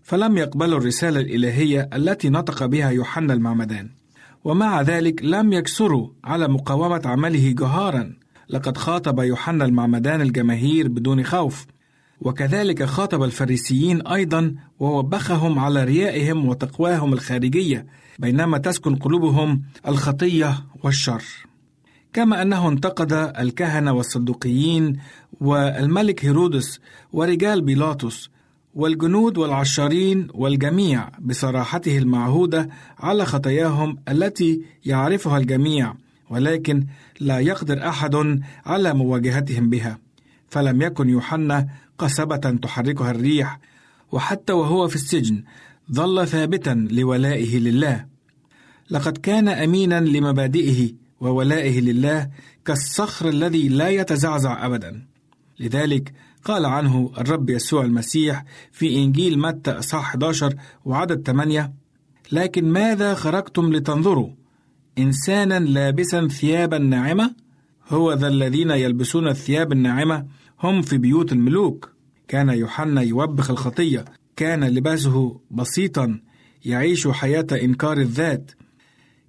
فلم 0.03 0.39
يقبلوا 0.39 0.79
الرسالة 0.79 1.21
الإلهية 1.21 1.89
التي 1.95 2.29
نطق 2.29 2.67
بها 2.67 2.91
يوحنا 2.91 3.35
المعمدان 3.35 3.91
ومع 4.45 4.83
ذلك 4.83 5.25
لم 5.25 5.53
يكسروا 5.53 6.09
على 6.25 6.49
مقاومة 6.49 7.03
عمله 7.05 7.55
جهارا. 7.59 8.15
لقد 8.51 8.77
خاطب 8.77 9.19
يوحنا 9.21 9.65
المعمدان 9.65 10.21
الجماهير 10.21 10.89
بدون 10.89 11.25
خوف 11.25 11.67
وكذلك 12.21 12.85
خاطب 12.85 13.23
الفريسيين 13.23 14.07
أيضا 14.07 14.55
ووبخهم 14.79 15.59
على 15.59 15.85
ريائهم 15.85 16.47
وتقواهم 16.47 17.13
الخارجية 17.13 17.87
بينما 18.19 18.59
تسكن 18.59 18.97
قلوبهم 18.97 19.63
الخطية 19.89 20.55
والشر. 20.83 21.25
كما 22.13 22.43
أنه 22.43 22.69
انتقد 22.69 23.13
الكهنة 23.13 23.93
والصدوقيين 23.93 24.97
والملك 25.41 26.25
هيرودس 26.25 26.81
ورجال 27.13 27.63
بيلاطس 27.63 28.29
والجنود 28.75 29.39
والعشارين 29.39 30.29
والجميع 30.35 31.09
بصراحته 31.21 31.99
المعهودة 31.99 32.69
على 32.99 33.25
خطاياهم 33.25 33.97
التي 34.09 34.63
يعرفها 34.85 35.39
الجميع 35.39 35.95
ولكن 36.31 36.87
لا 37.21 37.39
يقدر 37.39 37.89
أحد 37.89 38.41
على 38.67 38.95
مواجهتهم 38.95 39.71
بها. 39.71 39.99
فلم 40.49 40.83
يكن 40.83 41.09
يوحنا 41.09 41.69
قصبة 42.01 42.59
تحركها 42.63 43.11
الريح 43.11 43.61
وحتى 44.13 44.53
وهو 44.53 44.89
في 44.89 44.95
السجن 44.95 45.43
ظل 45.93 46.27
ثابتا 46.27 46.89
لولائه 46.91 47.59
لله. 47.59 48.07
لقد 48.91 49.19
كان 49.19 49.49
أمينا 49.49 50.01
لمبادئه 50.01 50.93
وولائه 51.21 51.81
لله 51.81 52.31
كالصخر 52.65 53.29
الذي 53.29 53.69
لا 53.69 53.89
يتزعزع 53.89 54.67
ابدا. 54.67 55.07
لذلك 55.61 56.13
قال 56.45 56.67
عنه 56.67 57.13
الرب 57.19 57.51
يسوع 57.51 57.85
المسيح 57.85 58.45
في 58.73 58.97
إنجيل 58.97 59.39
متى 59.39 59.71
أصحاح 59.71 60.05
11 60.05 60.55
وعدد 60.85 61.27
8 61.27 61.73
لكن 62.33 62.73
ماذا 62.73 63.15
خرجتم 63.15 63.73
لتنظروا؟ 63.73 64.31
إنسانا 64.99 65.59
لابسا 65.59 66.29
ثيابا 66.29 66.79
ناعمة؟ 66.79 67.35
هو 67.89 68.13
ذا 68.13 68.29
الذين 68.29 68.71
يلبسون 68.71 69.29
الثياب 69.29 69.73
الناعمة 69.73 70.27
هم 70.63 70.83
في 70.83 70.99
بيوت 70.99 71.33
الملوك. 71.33 71.91
كان 72.29 72.49
يوحنا 72.49 73.03
يوبخ 73.03 73.51
الخطية. 73.51 74.05
كان 74.37 74.65
لباسه 74.65 75.41
بسيطا 75.51 76.21
يعيش 76.65 77.09
حياة 77.09 77.47
إنكار 77.53 77.99
الذات. 77.99 78.51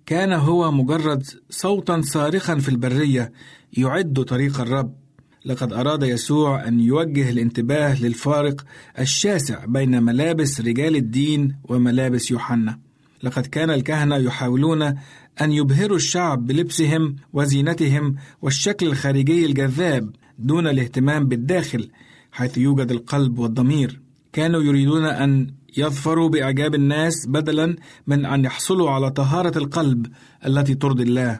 كان 0.06 0.34
هو 0.34 0.72
مجرد 0.72 1.24
صوتا 1.50 2.02
صارخا 2.02 2.56
في 2.56 2.70
البرية 2.70 3.32
يعد 3.78 4.24
طريق 4.24 4.62
الرب. 4.62 4.96
لقد 5.46 5.74
أراد 5.74 6.04
يسوع 6.04 6.68
أن 6.68 6.80
يوجه 6.80 7.30
الانتباه 7.30 8.02
للفارق 8.02 8.66
الشاسع 9.00 9.66
بين 9.66 10.04
ملابس 10.04 10.62
رجال 10.62 10.96
الدين 10.96 11.56
وملابس 11.64 12.32
يوحنا. 12.32 12.80
لقد 13.24 13.46
كان 13.46 13.70
الكهنة 13.70 14.16
يحاولون 14.16 14.82
أن 15.42 15.52
يبهروا 15.52 15.98
الشعب 15.98 16.48
بلبسهم 16.48 17.16
وزينتهم 17.34 18.16
والشكل 18.42 18.88
الخارجي 18.88 19.46
الجذاب. 19.46 20.16
دون 20.44 20.68
الاهتمام 20.68 21.28
بالداخل 21.28 21.90
حيث 22.32 22.58
يوجد 22.58 22.92
القلب 22.92 23.40
والضمير. 23.40 24.02
كانوا 24.34 24.62
يريدون 24.62 25.06
أن 25.06 25.54
يظفروا 25.78 26.30
بإعجاب 26.30 26.76
الناس 26.76 27.28
بدلا 27.28 27.76
من 28.08 28.26
أن 28.26 28.46
يحصلوا 28.46 28.90
على 28.90 29.12
طهارة 29.12 29.58
القلب 29.58 30.08
التي 30.46 30.76
ترضي 30.76 31.04
الله. 31.04 31.40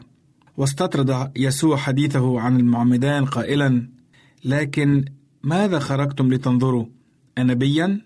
واستطرد 0.56 1.30
يسوع 1.36 1.76
حديثه 1.76 2.40
عن 2.40 2.60
المعمدان 2.60 3.24
قائلا 3.24 3.88
لكن 4.44 5.04
ماذا 5.42 5.78
خرجتم 5.78 6.32
لتنظروا؟ 6.32 6.86
انبيا؟ 7.38 8.00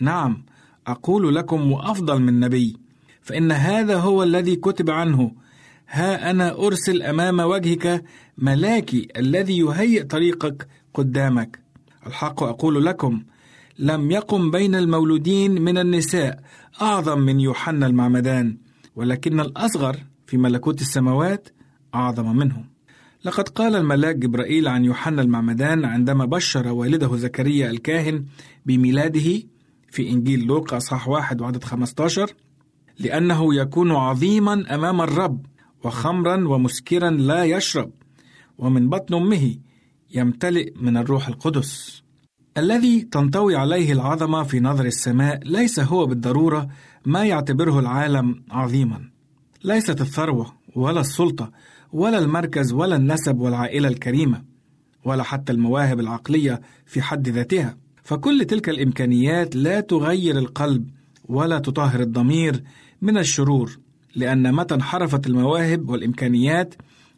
نعم 0.00 0.42
أقول 0.86 1.34
لكم 1.34 1.72
وأفضل 1.72 2.22
من 2.22 2.40
نبي. 2.40 2.76
فإن 3.22 3.52
هذا 3.52 3.96
هو 3.96 4.22
الذي 4.22 4.56
كتب 4.56 4.90
عنه 4.90 5.32
ها 5.94 6.30
أنا 6.30 6.58
أرسل 6.66 7.02
أمام 7.02 7.40
وجهك 7.40 8.04
ملاكي 8.38 9.08
الذي 9.16 9.58
يهيئ 9.58 10.02
طريقك 10.02 10.68
قدامك. 10.94 11.58
الحق 12.06 12.42
أقول 12.42 12.84
لكم 12.86 13.22
لم 13.78 14.10
يقم 14.10 14.50
بين 14.50 14.74
المولودين 14.74 15.62
من 15.62 15.78
النساء 15.78 16.40
أعظم 16.82 17.18
من 17.18 17.40
يوحنا 17.40 17.86
المعمدان 17.86 18.56
ولكن 18.96 19.40
الأصغر 19.40 19.96
في 20.26 20.36
ملكوت 20.36 20.80
السماوات 20.80 21.48
أعظم 21.94 22.36
منه 22.36 22.64
لقد 23.24 23.48
قال 23.48 23.76
الملاك 23.76 24.16
جبرائيل 24.16 24.68
عن 24.68 24.84
يوحنا 24.84 25.22
المعمدان 25.22 25.84
عندما 25.84 26.24
بشر 26.24 26.68
والده 26.68 27.16
زكريا 27.16 27.70
الكاهن 27.70 28.24
بميلاده 28.66 29.42
في 29.90 30.10
إنجيل 30.10 30.46
لوقا 30.46 30.76
أصحاح 30.76 31.08
واحد 31.08 31.40
وعدد 31.40 31.64
15 31.64 32.30
لأنه 32.98 33.54
يكون 33.54 33.90
عظيما 33.92 34.74
أمام 34.74 35.00
الرب. 35.00 35.46
وخمرا 35.84 36.48
ومسكرا 36.48 37.10
لا 37.10 37.44
يشرب 37.44 37.90
ومن 38.58 38.88
بطن 38.88 39.14
أمه 39.14 39.56
يمتلئ 40.14 40.72
من 40.76 40.96
الروح 40.96 41.28
القدس. 41.28 42.02
الذي 42.56 43.02
تنطوي 43.02 43.56
عليه 43.56 43.92
العظمة 43.92 44.42
في 44.42 44.60
نظر 44.60 44.84
السماء 44.84 45.40
ليس 45.44 45.80
هو 45.80 46.06
بالضرورة 46.06 46.68
ما 47.06 47.24
يعتبره 47.24 47.78
العالم 47.78 48.42
عظيما. 48.50 49.10
ليست 49.64 50.00
الثروة 50.00 50.52
ولا 50.76 51.00
السلطة 51.00 51.52
ولا 51.92 52.18
المركز 52.18 52.72
ولا 52.72 52.96
النسب 52.96 53.40
والعائلة 53.40 53.88
الكريمة 53.88 54.44
ولا 55.04 55.22
حتى 55.22 55.52
المواهب 55.52 56.00
العقلية 56.00 56.60
في 56.86 57.02
حد 57.02 57.28
ذاتها. 57.28 57.76
فكل 58.02 58.44
تلك 58.44 58.68
الإمكانيات 58.68 59.56
لا 59.56 59.80
تغير 59.80 60.38
القلب 60.38 60.90
ولا 61.24 61.58
تطهر 61.58 62.00
الضمير 62.00 62.62
من 63.02 63.18
الشرور 63.18 63.78
لأن 64.14 64.54
متى 64.54 64.74
انحرفت 64.74 65.26
المواهب 65.26 65.88
والإمكانيات 65.88 66.74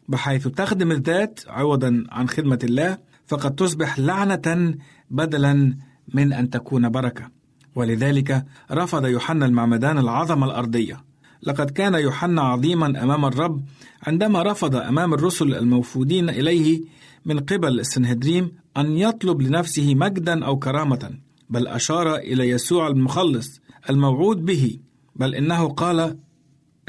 بحيث 0.09 0.47
تخدم 0.47 0.91
الذات 0.91 1.39
عوضا 1.47 2.03
عن 2.09 2.29
خدمة 2.29 2.59
الله 2.63 2.97
فقد 3.27 3.55
تصبح 3.55 3.99
لعنة 3.99 4.75
بدلا 5.11 5.77
من 6.13 6.33
أن 6.33 6.49
تكون 6.49 6.89
بركة. 6.89 7.29
ولذلك 7.75 8.45
رفض 8.71 9.05
يوحنا 9.05 9.45
المعمدان 9.45 9.97
العظمة 9.97 10.45
الأرضية. 10.45 11.03
لقد 11.43 11.69
كان 11.69 11.93
يوحنا 11.93 12.41
عظيما 12.41 13.03
أمام 13.03 13.25
الرب 13.25 13.63
عندما 14.03 14.43
رفض 14.43 14.75
أمام 14.75 15.13
الرسل 15.13 15.53
الموفودين 15.53 16.29
إليه 16.29 16.81
من 17.25 17.39
قبل 17.39 17.79
السنهدريم 17.79 18.51
أن 18.77 18.97
يطلب 18.97 19.41
لنفسه 19.41 19.95
مجدا 19.95 20.45
أو 20.45 20.59
كرامة 20.59 21.11
بل 21.49 21.67
أشار 21.67 22.15
إلى 22.15 22.49
يسوع 22.49 22.87
المخلص 22.87 23.59
الموعود 23.89 24.45
به 24.45 24.79
بل 25.15 25.35
إنه 25.35 25.67
قال 25.67 26.17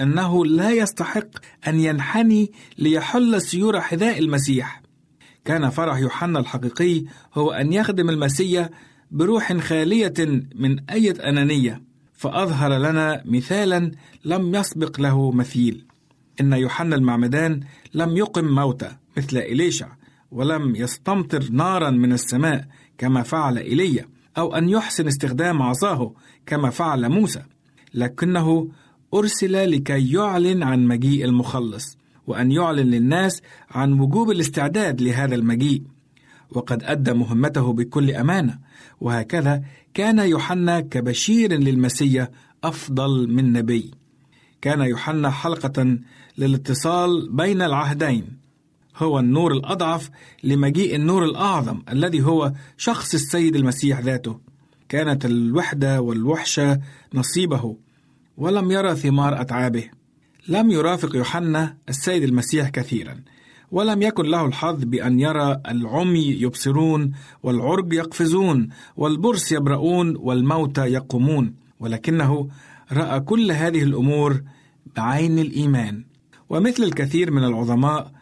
أنه 0.01 0.47
لا 0.47 0.70
يستحق 0.70 1.28
أن 1.68 1.80
ينحني 1.80 2.53
ليحل 2.78 3.42
سيور 3.42 3.80
حذاء 3.80 4.18
المسيح. 4.18 4.82
كان 5.44 5.70
فرح 5.70 5.97
يوحنا 5.99 6.38
الحقيقي 6.38 7.05
هو 7.34 7.51
أن 7.51 7.72
يخدم 7.72 8.11
المسيح 8.11 8.68
بروح 9.11 9.57
خالية 9.57 10.14
من 10.55 10.90
أي 10.90 11.11
أنانية 11.11 11.82
فأظهر 12.12 12.78
لنا 12.78 13.22
مثالا 13.24 13.92
لم 14.24 14.55
يسبق 14.55 15.01
له 15.01 15.32
مثيل. 15.32 15.86
إن 16.40 16.53
يوحنا 16.53 16.97
المعمدان 16.97 17.61
لم 17.94 18.16
يقم 18.16 18.44
موتى 18.44 18.90
مثل 19.16 19.36
إليشع 19.36 19.88
ولم 20.30 20.76
يستمطر 20.76 21.44
نارا 21.51 21.90
من 21.90 22.12
السماء 22.12 22.64
كما 22.99 23.22
فعل 23.22 23.59
إيليا 23.59 24.09
أو 24.38 24.55
أن 24.55 24.68
يحسن 24.68 25.07
استخدام 25.07 25.62
عصاه 25.62 26.14
كما 26.47 26.70
فعل 26.70 27.09
موسى. 27.09 27.42
لكنه 27.94 28.68
أرسل 29.14 29.70
لكي 29.70 30.12
يعلن 30.12 30.62
عن 30.62 30.86
مجيء 30.86 31.24
المخلص 31.24 31.98
وأن 32.26 32.52
يعلن 32.52 32.90
للناس 32.90 33.42
عن 33.70 34.00
وجوب 34.00 34.30
الاستعداد 34.30 35.02
لهذا 35.02 35.34
المجيء. 35.34 35.82
وقد 36.50 36.82
أدى 36.82 37.12
مهمته 37.12 37.72
بكل 37.72 38.11
أمانة 38.11 38.59
وهكذا 39.00 39.62
كان 39.94 40.18
يوحنا 40.18 40.80
كبشير 40.80 41.52
للمسيا 41.52 42.30
أفضل 42.64 43.30
من 43.30 43.52
نبي. 43.52 43.90
كان 44.61 44.80
يوحنا 44.80 45.30
حلقة 45.30 45.98
للاتصال 46.38 47.28
بين 47.32 47.62
العهدين 47.62 48.38
هو 48.96 49.18
النور 49.18 49.52
الأضعف 49.52 50.11
لمجيء 50.44 50.96
النور 50.96 51.24
الأعظم 51.24 51.82
الذي 51.92 52.22
هو 52.22 52.52
شخص 52.76 53.14
السيد 53.14 53.57
المسيح 53.57 54.00
ذاته. 54.00 54.40
كانت 54.88 55.24
الوحدة 55.24 56.00
والوحشة 56.00 56.80
نصيبه. 57.14 57.76
ولم 58.37 58.70
يرى 58.70 58.97
ثمار 58.97 59.41
أتعابه. 59.41 59.84
لم 60.49 60.70
يرافق 60.70 61.16
يوحنا 61.16 61.76
السيد 61.89 62.22
المسيح 62.22 62.68
كثيرا 62.68 63.22
ولم 63.70 64.03
يكن 64.03 64.24
له 64.24 64.47
الحظ 64.47 64.84
بأن 64.84 65.20
يرى 65.20 65.61
العمي 65.68 66.26
يبصرون 66.26 67.12
والعرج 67.43 67.93
يقفزون 67.93 68.68
والبرص 68.97 69.53
يبرؤون 69.53 70.16
والموتى 70.16 70.80
يقومون. 70.80 71.55
ولكنه 71.80 72.49
رأى 72.93 73.20
كل 73.20 73.53
هذه 73.53 73.82
الأمور 73.82 74.43
بعين 74.97 75.39
الإيمان. 75.39 76.05
ومثل 76.49 76.82
الكثير 76.82 77.30
من 77.30 77.45
العظماء 77.45 78.12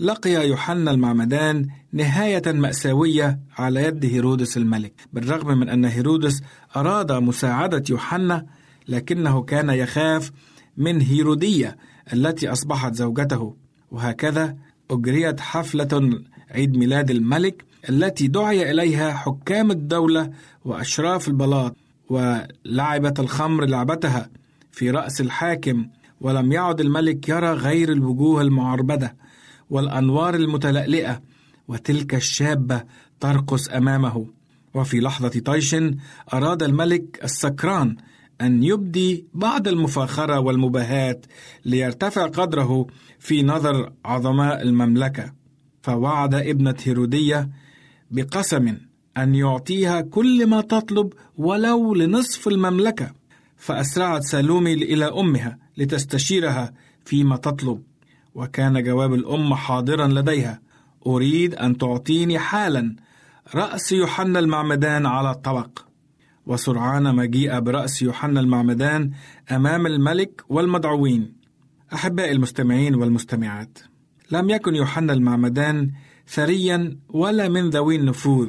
لقي 0.00 0.48
يوحنا 0.48 0.90
المعمدان 0.90 1.66
نهاية 1.92 2.52
مأساوية 2.52 3.40
على 3.58 3.82
يد 3.82 4.04
هيرودس 4.04 4.56
الملك 4.56 4.92
بالرغم 5.12 5.58
من 5.58 5.68
أن 5.68 5.84
هيرودس 5.84 6.42
أراد 6.76 7.12
مساعدة 7.12 7.84
يوحنا 7.90 8.46
لكنه 8.88 9.42
كان 9.42 9.70
يخاف 9.70 10.32
من 10.76 11.00
هيرودية 11.00 11.76
التي 12.12 12.52
أصبحت 12.52 12.94
زوجته. 12.94 13.56
وهكذا 13.90 14.56
أجريت 14.90 15.40
حفلة 15.40 16.20
عيد 16.50 16.76
ميلاد 16.76 17.10
الملك 17.10 17.64
التي 17.88 18.26
دعي 18.26 18.70
إليها 18.70 19.12
حكام 19.12 19.70
الدولة 19.70 20.30
وأشراف 20.64 21.28
البلاط 21.28 21.76
ولعبة 22.10 23.14
الخمر 23.18 23.64
لعبتها 23.64 24.30
في 24.72 24.90
رأس 24.90 25.20
الحاكم 25.20 25.86
ولم 26.20 26.52
يعد 26.52 26.80
الملك 26.80 27.28
يرى 27.28 27.52
غير 27.52 27.92
الوجوه 27.92 28.42
المعربدة 28.42 29.16
والأنوار 29.70 30.34
المتلألئة 30.34 31.22
وتلك 31.68 32.14
الشابة 32.14 32.82
ترقص 33.20 33.68
أمامه. 33.68 34.26
وفي 34.74 35.00
لحظة 35.00 35.40
طيش 35.40 35.76
أراد 36.32 36.62
الملك 36.62 37.20
السكران 37.24 37.96
أن 38.40 38.62
يبدي 38.62 39.26
بعض 39.34 39.68
المفاخرة 39.68 40.40
والمباهات 40.40 41.26
ليرتفع 41.64 42.26
قدره 42.26 42.86
في 43.18 43.42
نظر 43.42 43.92
عظماء 44.04 44.62
المملكة. 44.62 45.32
فوعد 45.82 46.34
ابنة 46.34 46.74
هيرودية 46.84 47.50
بقسم 48.10 48.76
أن 49.16 49.34
يعطيها 49.34 50.00
كل 50.00 50.46
ما 50.46 50.60
تطلب 50.60 51.12
ولو 51.36 51.94
لنصف 51.94 52.48
المملكة. 52.48 53.12
فأسرعت 53.56 54.22
سالومي 54.22 54.72
إلى 54.72 55.04
أمها 55.04 55.58
لتستشيرها 55.76 56.72
فيما 57.04 57.36
تطلب. 57.36 57.82
وكان 58.34 58.82
جواب 58.82 59.14
الأم 59.14 59.54
حاضرا 59.54 60.06
لديها. 60.06 60.60
أريد 61.06 61.54
أن 61.54 61.78
تعطيني 61.78 62.38
حالا. 62.38 62.96
رأس 63.54 63.92
يوحنا 63.92 64.38
المعمدان 64.38 65.06
على 65.06 65.30
الطبق. 65.30 65.93
وسرعان 66.46 67.10
ما 67.10 67.24
جيء 67.24 67.58
برأس 67.60 68.02
يوحنا 68.02 68.40
المعمدان 68.40 69.10
أمام 69.50 69.86
الملك 69.86 70.42
والمدعوين 70.48 71.32
أحبائي 71.94 72.32
المستمعين 72.32 72.94
والمستمعات 72.94 73.78
لم 74.30 74.50
يكن 74.50 74.74
يوحنا 74.74 75.12
المعمدان 75.12 75.90
ثريا 76.28 76.96
ولا 77.08 77.48
من 77.48 77.70
ذوي 77.70 77.96
النفوذ 77.96 78.48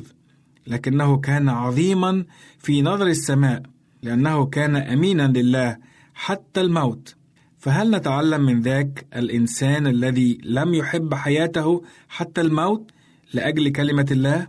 لكنه 0.68 1.18
كان 1.18 1.50
عظيما 1.50 2.26
في 2.60 2.82
نظر 2.82 3.08
السماء 3.08 3.64
لأنه 4.04 4.46
كان 4.46 4.76
أمينا 4.76 5.28
لله 5.28 5.78
حتى 6.14 6.62
الموت 6.62 7.16
فهل 7.58 7.92
نتعلم 7.92 8.42
من 8.42 8.62
ذاك 8.62 9.06
الإنسان 9.16 9.88
الذي 9.88 10.38
لم 10.44 10.74
يحب 10.74 11.14
حياته 11.14 11.84
حتى 12.10 12.42
الموت 12.42 12.92
لأجل 13.34 13.70
كلمة 13.72 14.08
الله؟ 14.12 14.48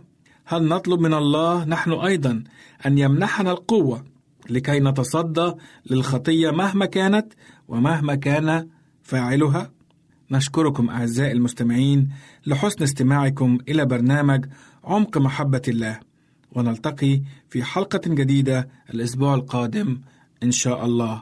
هل 0.49 0.67
نطلب 0.67 0.99
من 0.99 1.13
الله 1.13 1.65
نحن 1.65 1.91
أيضا 1.91 2.43
أن 2.85 2.97
يمنحنا 2.97 3.51
القوة 3.51 4.03
لكي 4.49 4.79
نتصدى 4.79 5.51
للخطية 5.89 6.51
مهما 6.51 6.85
كانت 6.85 7.33
ومهما 7.67 8.15
كان 8.15 8.67
فاعلها؟ 9.03 9.71
نشكركم 10.31 10.89
أعزائي 10.89 11.31
المستمعين 11.31 12.09
لحسن 12.45 12.83
استماعكم 12.83 13.57
إلى 13.69 13.85
برنامج 13.85 14.45
عمق 14.83 15.17
محبة 15.17 15.61
الله 15.67 15.99
ونلتقي 16.51 17.21
في 17.49 17.63
حلقة 17.63 18.01
جديدة 18.05 18.67
الأسبوع 18.93 19.33
القادم 19.35 20.01
إن 20.43 20.51
شاء 20.51 20.85
الله. 20.85 21.21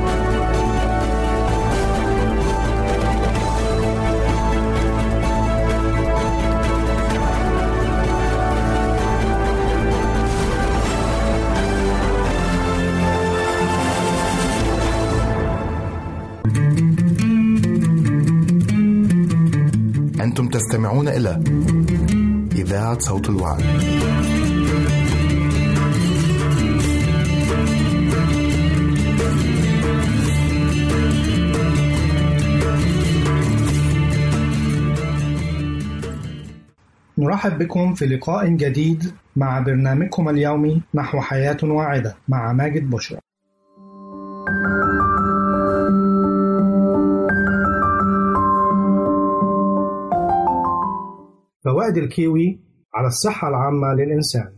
تستمعون 20.35 21.07
إلى 21.07 21.43
إذاعة 22.55 22.99
صوت 22.99 23.29
الوعي. 23.29 23.63
نرحب 37.17 37.57
بكم 37.57 37.93
في 37.93 38.05
لقاء 38.05 38.47
جديد 38.47 39.11
مع 39.35 39.59
برنامجكم 39.59 40.29
اليومي 40.29 40.81
نحو 40.93 41.21
حياة 41.21 41.57
واعدة 41.63 42.15
مع 42.27 42.53
ماجد 42.53 42.89
بشرى. 42.89 43.19
فوائد 51.81 51.97
الكيوي 51.97 52.59
على 52.95 53.07
الصحة 53.07 53.47
العامة 53.47 53.93
للإنسان. 53.93 54.53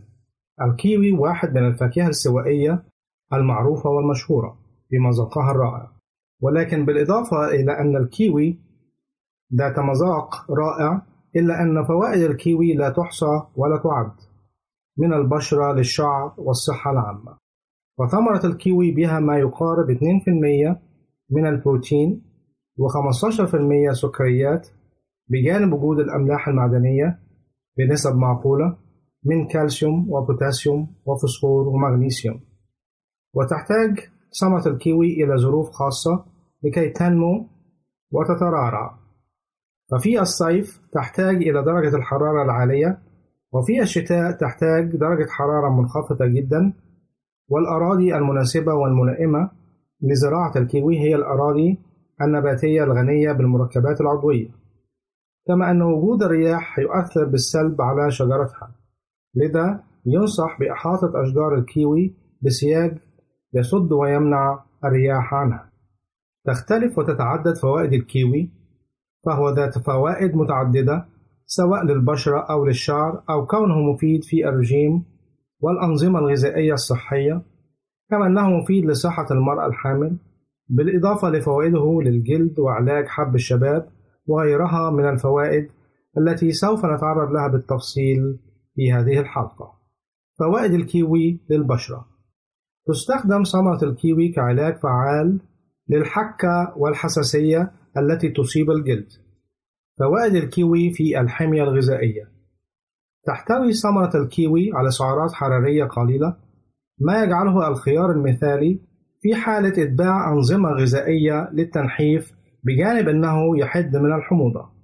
الكيوي 0.62 1.12
واحد 1.12 1.54
من 1.54 1.66
الفاكهة 1.66 2.08
الاستوائية 2.08 2.84
المعروفة 3.32 3.90
والمشهورة 3.90 4.58
بمذاقها 4.90 5.50
الرائع. 5.50 5.90
ولكن 6.42 6.84
بالإضافة 6.84 7.44
إلى 7.46 7.78
أن 7.80 7.96
الكيوي 7.96 8.58
ذات 9.54 9.78
مذاق 9.78 10.50
رائع 10.50 11.02
إلا 11.36 11.62
أن 11.62 11.84
فوائد 11.84 12.22
الكيوي 12.22 12.74
لا 12.74 12.90
تحصى 12.90 13.42
ولا 13.56 13.76
تعد 13.76 14.12
من 14.98 15.12
البشرة 15.12 15.72
للشعر 15.72 16.34
والصحة 16.38 16.90
العامة. 16.90 17.38
وثمرة 17.98 18.46
الكيوي 18.46 18.90
بها 18.90 19.20
ما 19.20 19.38
يقارب 19.38 19.90
2% 19.90 20.80
من 21.30 21.46
البروتين 21.46 22.22
و15% 22.78 23.92
سكريات 23.92 24.68
بجانب 25.28 25.72
وجود 25.72 25.98
الأملاح 25.98 26.48
المعدنية 26.48 27.18
بنسب 27.78 28.16
معقولة 28.16 28.76
من 29.24 29.46
كالسيوم 29.46 30.06
وبوتاسيوم 30.10 30.94
وفوسفور 31.06 31.68
ومغنيسيوم. 31.68 32.40
وتحتاج 33.34 34.08
ثمرة 34.40 34.68
الكيوي 34.74 35.24
إلى 35.24 35.36
ظروف 35.36 35.70
خاصة 35.70 36.24
لكي 36.62 36.88
تنمو 36.88 37.48
وتترعرع 38.10 38.98
ففي 39.90 40.20
الصيف 40.20 40.80
تحتاج 40.92 41.36
إلى 41.36 41.62
درجة 41.62 41.96
الحرارة 41.96 42.42
العالية 42.44 42.98
وفي 43.52 43.82
الشتاء 43.82 44.30
تحتاج 44.32 44.96
درجة 44.96 45.26
حرارة 45.30 45.80
منخفضة 45.80 46.26
جدا. 46.26 46.72
والأراضي 47.48 48.16
المناسبة 48.16 48.74
والملائمة 48.74 49.50
لزراعة 50.02 50.52
الكيوي 50.56 50.98
هي 50.98 51.14
الأراضي 51.14 51.78
النباتية 52.22 52.84
الغنية 52.84 53.32
بالمركبات 53.32 54.00
العضوية. 54.00 54.48
كما 55.46 55.70
أن 55.70 55.82
وجود 55.82 56.22
الرياح 56.22 56.78
يؤثر 56.78 57.24
بالسلب 57.24 57.80
على 57.80 58.10
شجرتها. 58.10 58.74
لذا 59.34 59.80
ينصح 60.06 60.58
بإحاطة 60.60 61.22
أشجار 61.22 61.54
الكيوي 61.54 62.14
بسياج 62.42 62.98
يصد 63.54 63.92
ويمنع 63.92 64.64
الرياح 64.84 65.34
عنها. 65.34 65.70
تختلف 66.46 66.98
وتتعدد 66.98 67.56
فوائد 67.56 67.92
الكيوي 67.92 68.50
فهو 69.26 69.50
ذات 69.50 69.78
فوائد 69.78 70.36
متعددة 70.36 71.06
سواء 71.46 71.84
للبشرة 71.84 72.38
أو 72.50 72.64
للشعر 72.64 73.22
أو 73.30 73.46
كونه 73.46 73.92
مفيد 73.92 74.24
في 74.24 74.48
الرجيم 74.48 75.04
والأنظمة 75.60 76.18
الغذائية 76.18 76.72
الصحية 76.72 77.42
كما 78.10 78.26
أنه 78.26 78.50
مفيد 78.50 78.84
لصحة 78.84 79.26
المرأة 79.30 79.66
الحامل 79.66 80.16
بالإضافة 80.68 81.30
لفوائده 81.30 82.00
للجلد 82.02 82.58
وعلاج 82.58 83.06
حب 83.06 83.34
الشباب 83.34 83.88
وغيرها 84.26 84.90
من 84.90 85.08
الفوائد 85.08 85.68
التي 86.18 86.52
سوف 86.52 86.84
نتعرض 86.84 87.32
لها 87.32 87.48
بالتفصيل 87.48 88.38
في 88.74 88.92
هذه 88.92 89.20
الحلقة. 89.20 89.72
فوائد 90.38 90.74
الكيوي 90.74 91.40
للبشرة 91.50 92.06
تستخدم 92.86 93.42
ثمرة 93.42 93.84
الكيوي 93.84 94.28
كعلاج 94.28 94.76
فعال 94.76 95.40
للحكة 95.88 96.74
والحساسية 96.76 97.72
التي 97.98 98.28
تصيب 98.28 98.70
الجلد. 98.70 99.08
فوائد 99.98 100.34
الكيوي 100.34 100.90
في 100.90 101.20
الحمية 101.20 101.62
الغذائية 101.62 102.34
تحتوي 103.26 103.72
ثمرة 103.72 104.10
الكيوي 104.14 104.70
على 104.74 104.90
سعرات 104.90 105.32
حرارية 105.32 105.84
قليلة 105.84 106.36
ما 106.98 107.22
يجعله 107.22 107.68
الخيار 107.68 108.10
المثالي 108.10 108.80
في 109.20 109.34
حالة 109.34 109.82
إتباع 109.82 110.32
أنظمة 110.32 110.68
غذائية 110.70 111.50
للتنحيف 111.52 112.32
بجانب 112.64 113.08
أنه 113.08 113.58
يحد 113.58 113.96
من 113.96 114.12
الحموضة. 114.14 114.74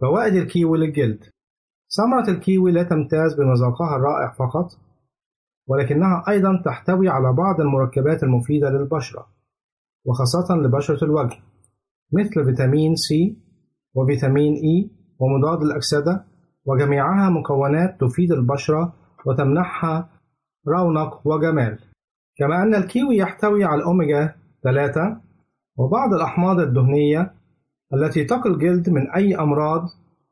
فوائد 0.00 0.34
الكيوي 0.34 0.78
للجلد 0.78 1.24
ثمرة 1.96 2.30
الكيوي 2.30 2.72
لا 2.72 2.82
تمتاز 2.82 3.34
بمذاقها 3.34 3.96
الرائع 3.96 4.32
فقط 4.32 4.66
ولكنها 5.68 6.24
أيضا 6.28 6.62
تحتوي 6.64 7.08
على 7.08 7.32
بعض 7.32 7.60
المركبات 7.60 8.22
المفيدة 8.22 8.70
للبشرة 8.70 9.26
وخاصة 10.04 10.56
لبشرة 10.56 11.04
الوجه 11.04 11.36
مثل 12.12 12.44
فيتامين 12.44 12.94
سي 12.94 13.36
وفيتامين 13.94 14.54
إي 14.54 14.90
ومضاد 15.18 15.62
الأكسدة 15.62 16.24
وجميعها 16.64 17.30
مكونات 17.30 18.00
تفيد 18.00 18.32
البشرة 18.32 18.92
وتمنحها 19.26 20.10
رونق 20.68 21.26
وجمال 21.26 21.78
كما 22.36 22.62
أن 22.62 22.74
الكيوي 22.74 23.16
يحتوي 23.16 23.64
على 23.64 23.80
الأوميجا 23.80 24.34
3 24.64 25.20
وبعض 25.80 26.14
الأحماض 26.14 26.60
الدهنية 26.60 27.32
التي 27.94 28.24
تقي 28.24 28.50
الجلد 28.50 28.90
من 28.90 29.10
أي 29.10 29.36
أمراض 29.36 29.82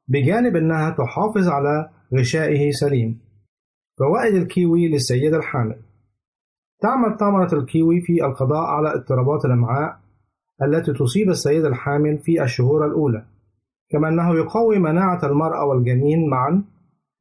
بجانب 0.08 0.56
أنها 0.56 0.90
تحافظ 0.90 1.48
على 1.48 1.90
غشائه 2.14 2.70
سليم. 2.70 3.20
فوائد 3.98 4.34
الكيوي 4.34 4.88
للسيدة 4.88 5.36
الحامل 5.36 5.76
تعمل 6.80 7.18
ثمرة 7.18 7.54
الكيوي 7.54 8.00
في 8.00 8.24
القضاء 8.24 8.64
على 8.64 8.94
اضطرابات 8.94 9.44
الأمعاء 9.44 9.98
التي 10.62 10.92
تصيب 10.92 11.28
السيدة 11.28 11.68
الحامل 11.68 12.18
في 12.18 12.42
الشهور 12.42 12.86
الأولى، 12.86 13.24
كما 13.90 14.08
أنه 14.08 14.34
يقوي 14.34 14.78
مناعة 14.78 15.26
المرأة 15.26 15.64
والجنين 15.64 16.30
معًا، 16.30 16.64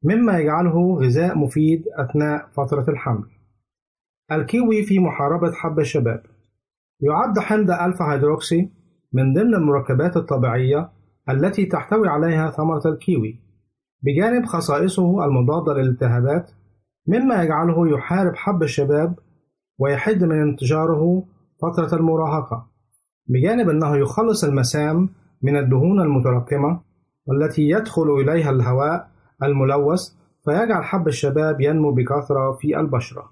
مما 0.04 0.38
يجعله 0.38 0.98
غذاء 1.00 1.38
مفيد 1.38 1.84
أثناء 1.98 2.48
فترة 2.56 2.84
الحمل. 2.88 3.24
الكيوي 4.32 4.82
في 4.82 4.98
محاربة 4.98 5.52
حب 5.52 5.78
الشباب 5.78 6.22
يعد 7.00 7.38
حمض 7.38 7.70
ألفا 7.70 8.12
هيدروكسي 8.12 8.70
من 9.12 9.32
ضمن 9.34 9.54
المركبات 9.54 10.16
الطبيعية 10.16 10.90
التي 11.30 11.66
تحتوي 11.66 12.08
عليها 12.08 12.50
ثمرة 12.50 12.82
الكيوي 12.86 13.40
بجانب 14.02 14.46
خصائصه 14.46 15.24
المضادة 15.24 15.72
للالتهابات 15.72 16.50
مما 17.08 17.42
يجعله 17.42 17.88
يحارب 17.88 18.36
حب 18.36 18.62
الشباب 18.62 19.18
ويحد 19.78 20.24
من 20.24 20.42
انتشاره 20.42 21.24
فترة 21.62 21.98
المراهقة 21.98 22.66
بجانب 23.26 23.68
أنه 23.68 23.96
يخلص 23.96 24.44
المسام 24.44 25.08
من 25.42 25.56
الدهون 25.56 26.00
المتراكمة 26.00 26.80
والتي 27.26 27.62
يدخل 27.62 28.10
إليها 28.10 28.50
الهواء 28.50 29.08
الملوث 29.42 30.12
فيجعل 30.44 30.84
حب 30.84 31.08
الشباب 31.08 31.60
ينمو 31.60 31.92
بكثرة 31.92 32.52
في 32.52 32.80
البشرة. 32.80 33.30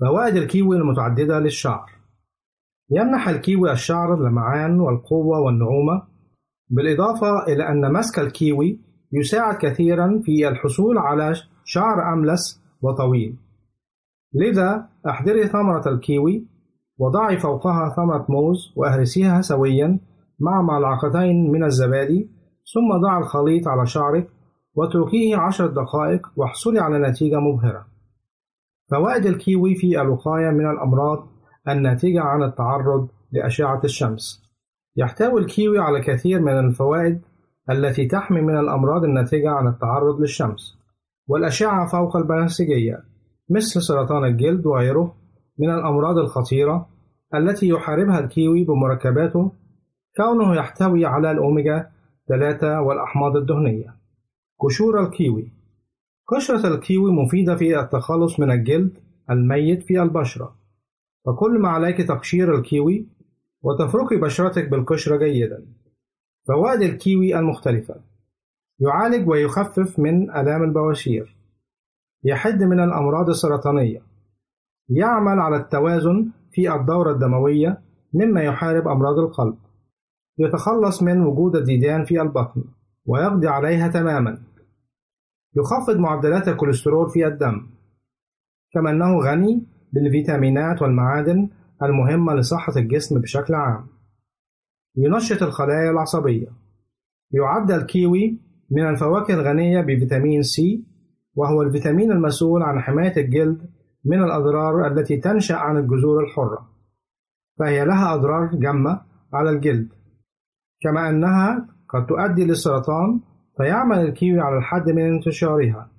فوائد 0.00 0.36
الكيوي 0.36 0.76
المتعددة 0.76 1.38
للشعر. 1.38 1.90
يمنح 2.90 3.28
الكيوي 3.28 3.72
الشعر 3.72 4.14
اللمعان 4.14 4.80
والقوة 4.80 5.40
والنعومة 5.40 6.02
بالإضافة 6.70 7.46
إلى 7.48 7.68
أن 7.68 7.92
مسك 7.92 8.18
الكيوي 8.18 8.80
يساعد 9.12 9.56
كثيرا 9.56 10.20
في 10.24 10.48
الحصول 10.48 10.98
على 10.98 11.34
شعر 11.64 12.12
أملس 12.12 12.62
وطويل. 12.82 13.36
لذا 14.34 14.88
أحضري 15.08 15.48
ثمرة 15.48 15.88
الكيوي 15.88 16.46
وضعي 16.98 17.38
فوقها 17.38 17.94
ثمرة 17.96 18.26
موز 18.28 18.72
وأهرسيها 18.76 19.40
سويا 19.40 19.98
مع 20.40 20.62
ملعقتين 20.62 21.50
من 21.50 21.64
الزبادي 21.64 22.30
ثم 22.74 23.00
ضع 23.00 23.18
الخليط 23.18 23.68
على 23.68 23.86
شعرك 23.86 24.28
واتركيه 24.74 25.36
عشر 25.36 25.66
دقائق 25.66 26.26
واحصلي 26.36 26.80
على 26.80 26.98
نتيجة 26.98 27.40
مبهرة. 27.40 27.86
فوائد 28.90 29.26
الكيوي 29.26 29.74
في 29.74 30.00
الوقاية 30.00 30.50
من 30.50 30.70
الأمراض 30.70 31.33
الناتجة 31.68 32.20
عن 32.20 32.42
التعرض 32.42 33.08
لأشعة 33.32 33.80
الشمس. 33.84 34.42
يحتوي 34.96 35.40
الكيوي 35.40 35.78
على 35.78 36.00
كثير 36.00 36.40
من 36.40 36.58
الفوائد 36.58 37.20
التي 37.70 38.06
تحمي 38.06 38.40
من 38.40 38.58
الأمراض 38.58 39.04
الناتجة 39.04 39.50
عن 39.50 39.66
التعرض 39.66 40.20
للشمس 40.20 40.78
والأشعة 41.28 41.86
فوق 41.86 42.16
البنفسجية 42.16 43.04
مثل 43.50 43.82
سرطان 43.82 44.24
الجلد 44.24 44.66
وغيره 44.66 45.14
من 45.58 45.70
الأمراض 45.70 46.18
الخطيرة 46.18 46.86
التي 47.34 47.68
يحاربها 47.68 48.18
الكيوي 48.18 48.64
بمركباته. 48.64 49.52
كونه 50.16 50.56
يحتوي 50.56 51.06
على 51.06 51.30
الأوميجا 51.30 51.90
3 52.28 52.80
والأحماض 52.80 53.36
الدهنية. 53.36 53.96
قشور 54.60 55.00
الكيوي. 55.00 55.52
قشرة 56.28 56.74
الكيوي 56.74 57.12
مفيدة 57.12 57.56
في 57.56 57.80
التخلص 57.80 58.40
من 58.40 58.50
الجلد 58.50 58.98
الميت 59.30 59.82
في 59.82 60.02
البشرة. 60.02 60.56
فكل 61.26 61.58
ما 61.58 61.68
عليك 61.68 62.08
تقشير 62.08 62.58
الكيوي 62.58 63.06
وتفركي 63.62 64.16
بشرتك 64.16 64.68
بالقشرة 64.68 65.16
جيدا. 65.16 65.66
فوائد 66.48 66.82
الكيوي 66.82 67.38
المختلفة. 67.38 68.00
يعالج 68.80 69.28
ويخفف 69.28 69.98
من 69.98 70.30
آلام 70.30 70.62
البواشير. 70.62 71.36
يحد 72.24 72.62
من 72.62 72.80
الأمراض 72.80 73.28
السرطانية. 73.28 74.02
يعمل 74.88 75.40
على 75.40 75.56
التوازن 75.56 76.30
في 76.52 76.74
الدورة 76.74 77.10
الدموية 77.10 77.80
مما 78.14 78.42
يحارب 78.42 78.88
أمراض 78.88 79.18
القلب. 79.18 79.56
يتخلص 80.38 81.02
من 81.02 81.20
وجود 81.20 81.56
الديدان 81.56 82.04
في 82.04 82.20
البطن 82.20 82.64
ويقضي 83.06 83.48
عليها 83.48 83.88
تماما. 83.88 84.38
يخفض 85.56 85.96
معدلات 85.96 86.48
الكوليسترول 86.48 87.10
في 87.10 87.26
الدم. 87.26 87.66
كما 88.72 88.90
أنه 88.90 89.18
غني 89.18 89.66
بالفيتامينات 89.94 90.82
والمعادن 90.82 91.48
المهمة 91.82 92.34
لصحة 92.34 92.72
الجسم 92.76 93.20
بشكل 93.20 93.54
عام. 93.54 93.86
ينشط 94.96 95.42
الخلايا 95.42 95.90
العصبية. 95.90 96.46
يعد 97.30 97.70
الكيوي 97.70 98.40
من 98.70 98.88
الفواكه 98.88 99.34
الغنية 99.34 99.80
بفيتامين 99.80 100.42
سي 100.42 100.84
وهو 101.34 101.62
الفيتامين 101.62 102.12
المسؤول 102.12 102.62
عن 102.62 102.80
حماية 102.80 103.16
الجلد 103.16 103.70
من 104.04 104.22
الأضرار 104.22 104.86
التي 104.86 105.16
تنشأ 105.16 105.54
عن 105.54 105.76
الجذور 105.76 106.24
الحرة. 106.24 106.68
فهي 107.58 107.84
لها 107.84 108.14
أضرار 108.14 108.46
جمة 108.54 109.00
على 109.32 109.50
الجلد. 109.50 109.88
كما 110.82 111.10
أنها 111.10 111.68
قد 111.88 112.06
تؤدي 112.06 112.44
للسرطان 112.44 113.20
فيعمل 113.56 113.98
الكيوي 113.98 114.40
على 114.40 114.58
الحد 114.58 114.90
من 114.90 115.02
انتشارها. 115.02 115.90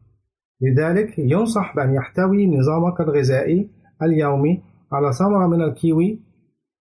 لذلك 0.61 1.19
ينصح 1.19 1.75
بأن 1.75 1.93
يحتوي 1.93 2.47
نظامك 2.47 3.01
الغذائي 3.01 3.74
اليومي 4.03 4.61
على 4.91 5.13
ثمرة 5.13 5.47
من 5.47 5.61
الكيوي 5.61 6.19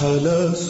حلاس 0.00 0.67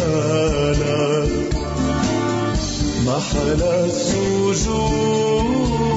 بالعود 4.67 5.96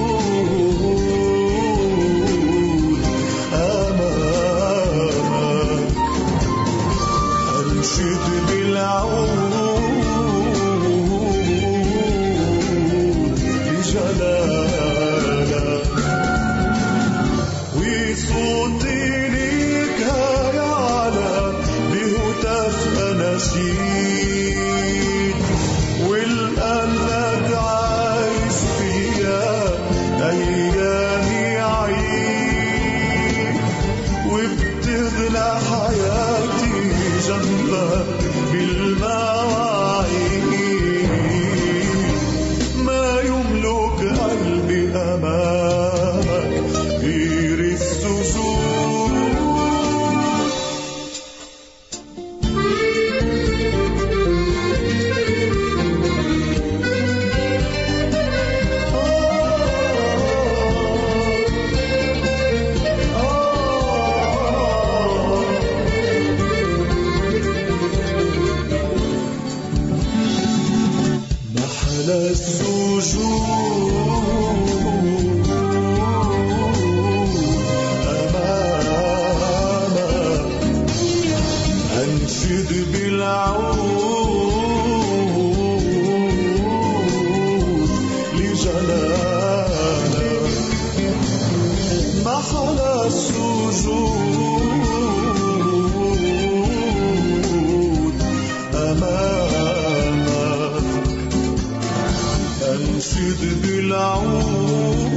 بلبل 103.40 103.92
عود 103.92 105.10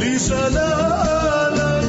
لسلامك 0.00 1.88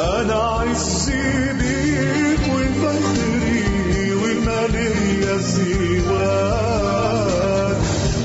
أنا 0.00 0.34
عزي 0.34 1.52
بيك 1.52 2.40
وفخري 2.54 4.14
والمالية 4.14 5.34
الزيوات 5.34 6.60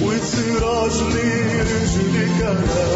وتراجلي 0.02 1.62
رجلك 1.62 2.42
أنا. 2.42 2.95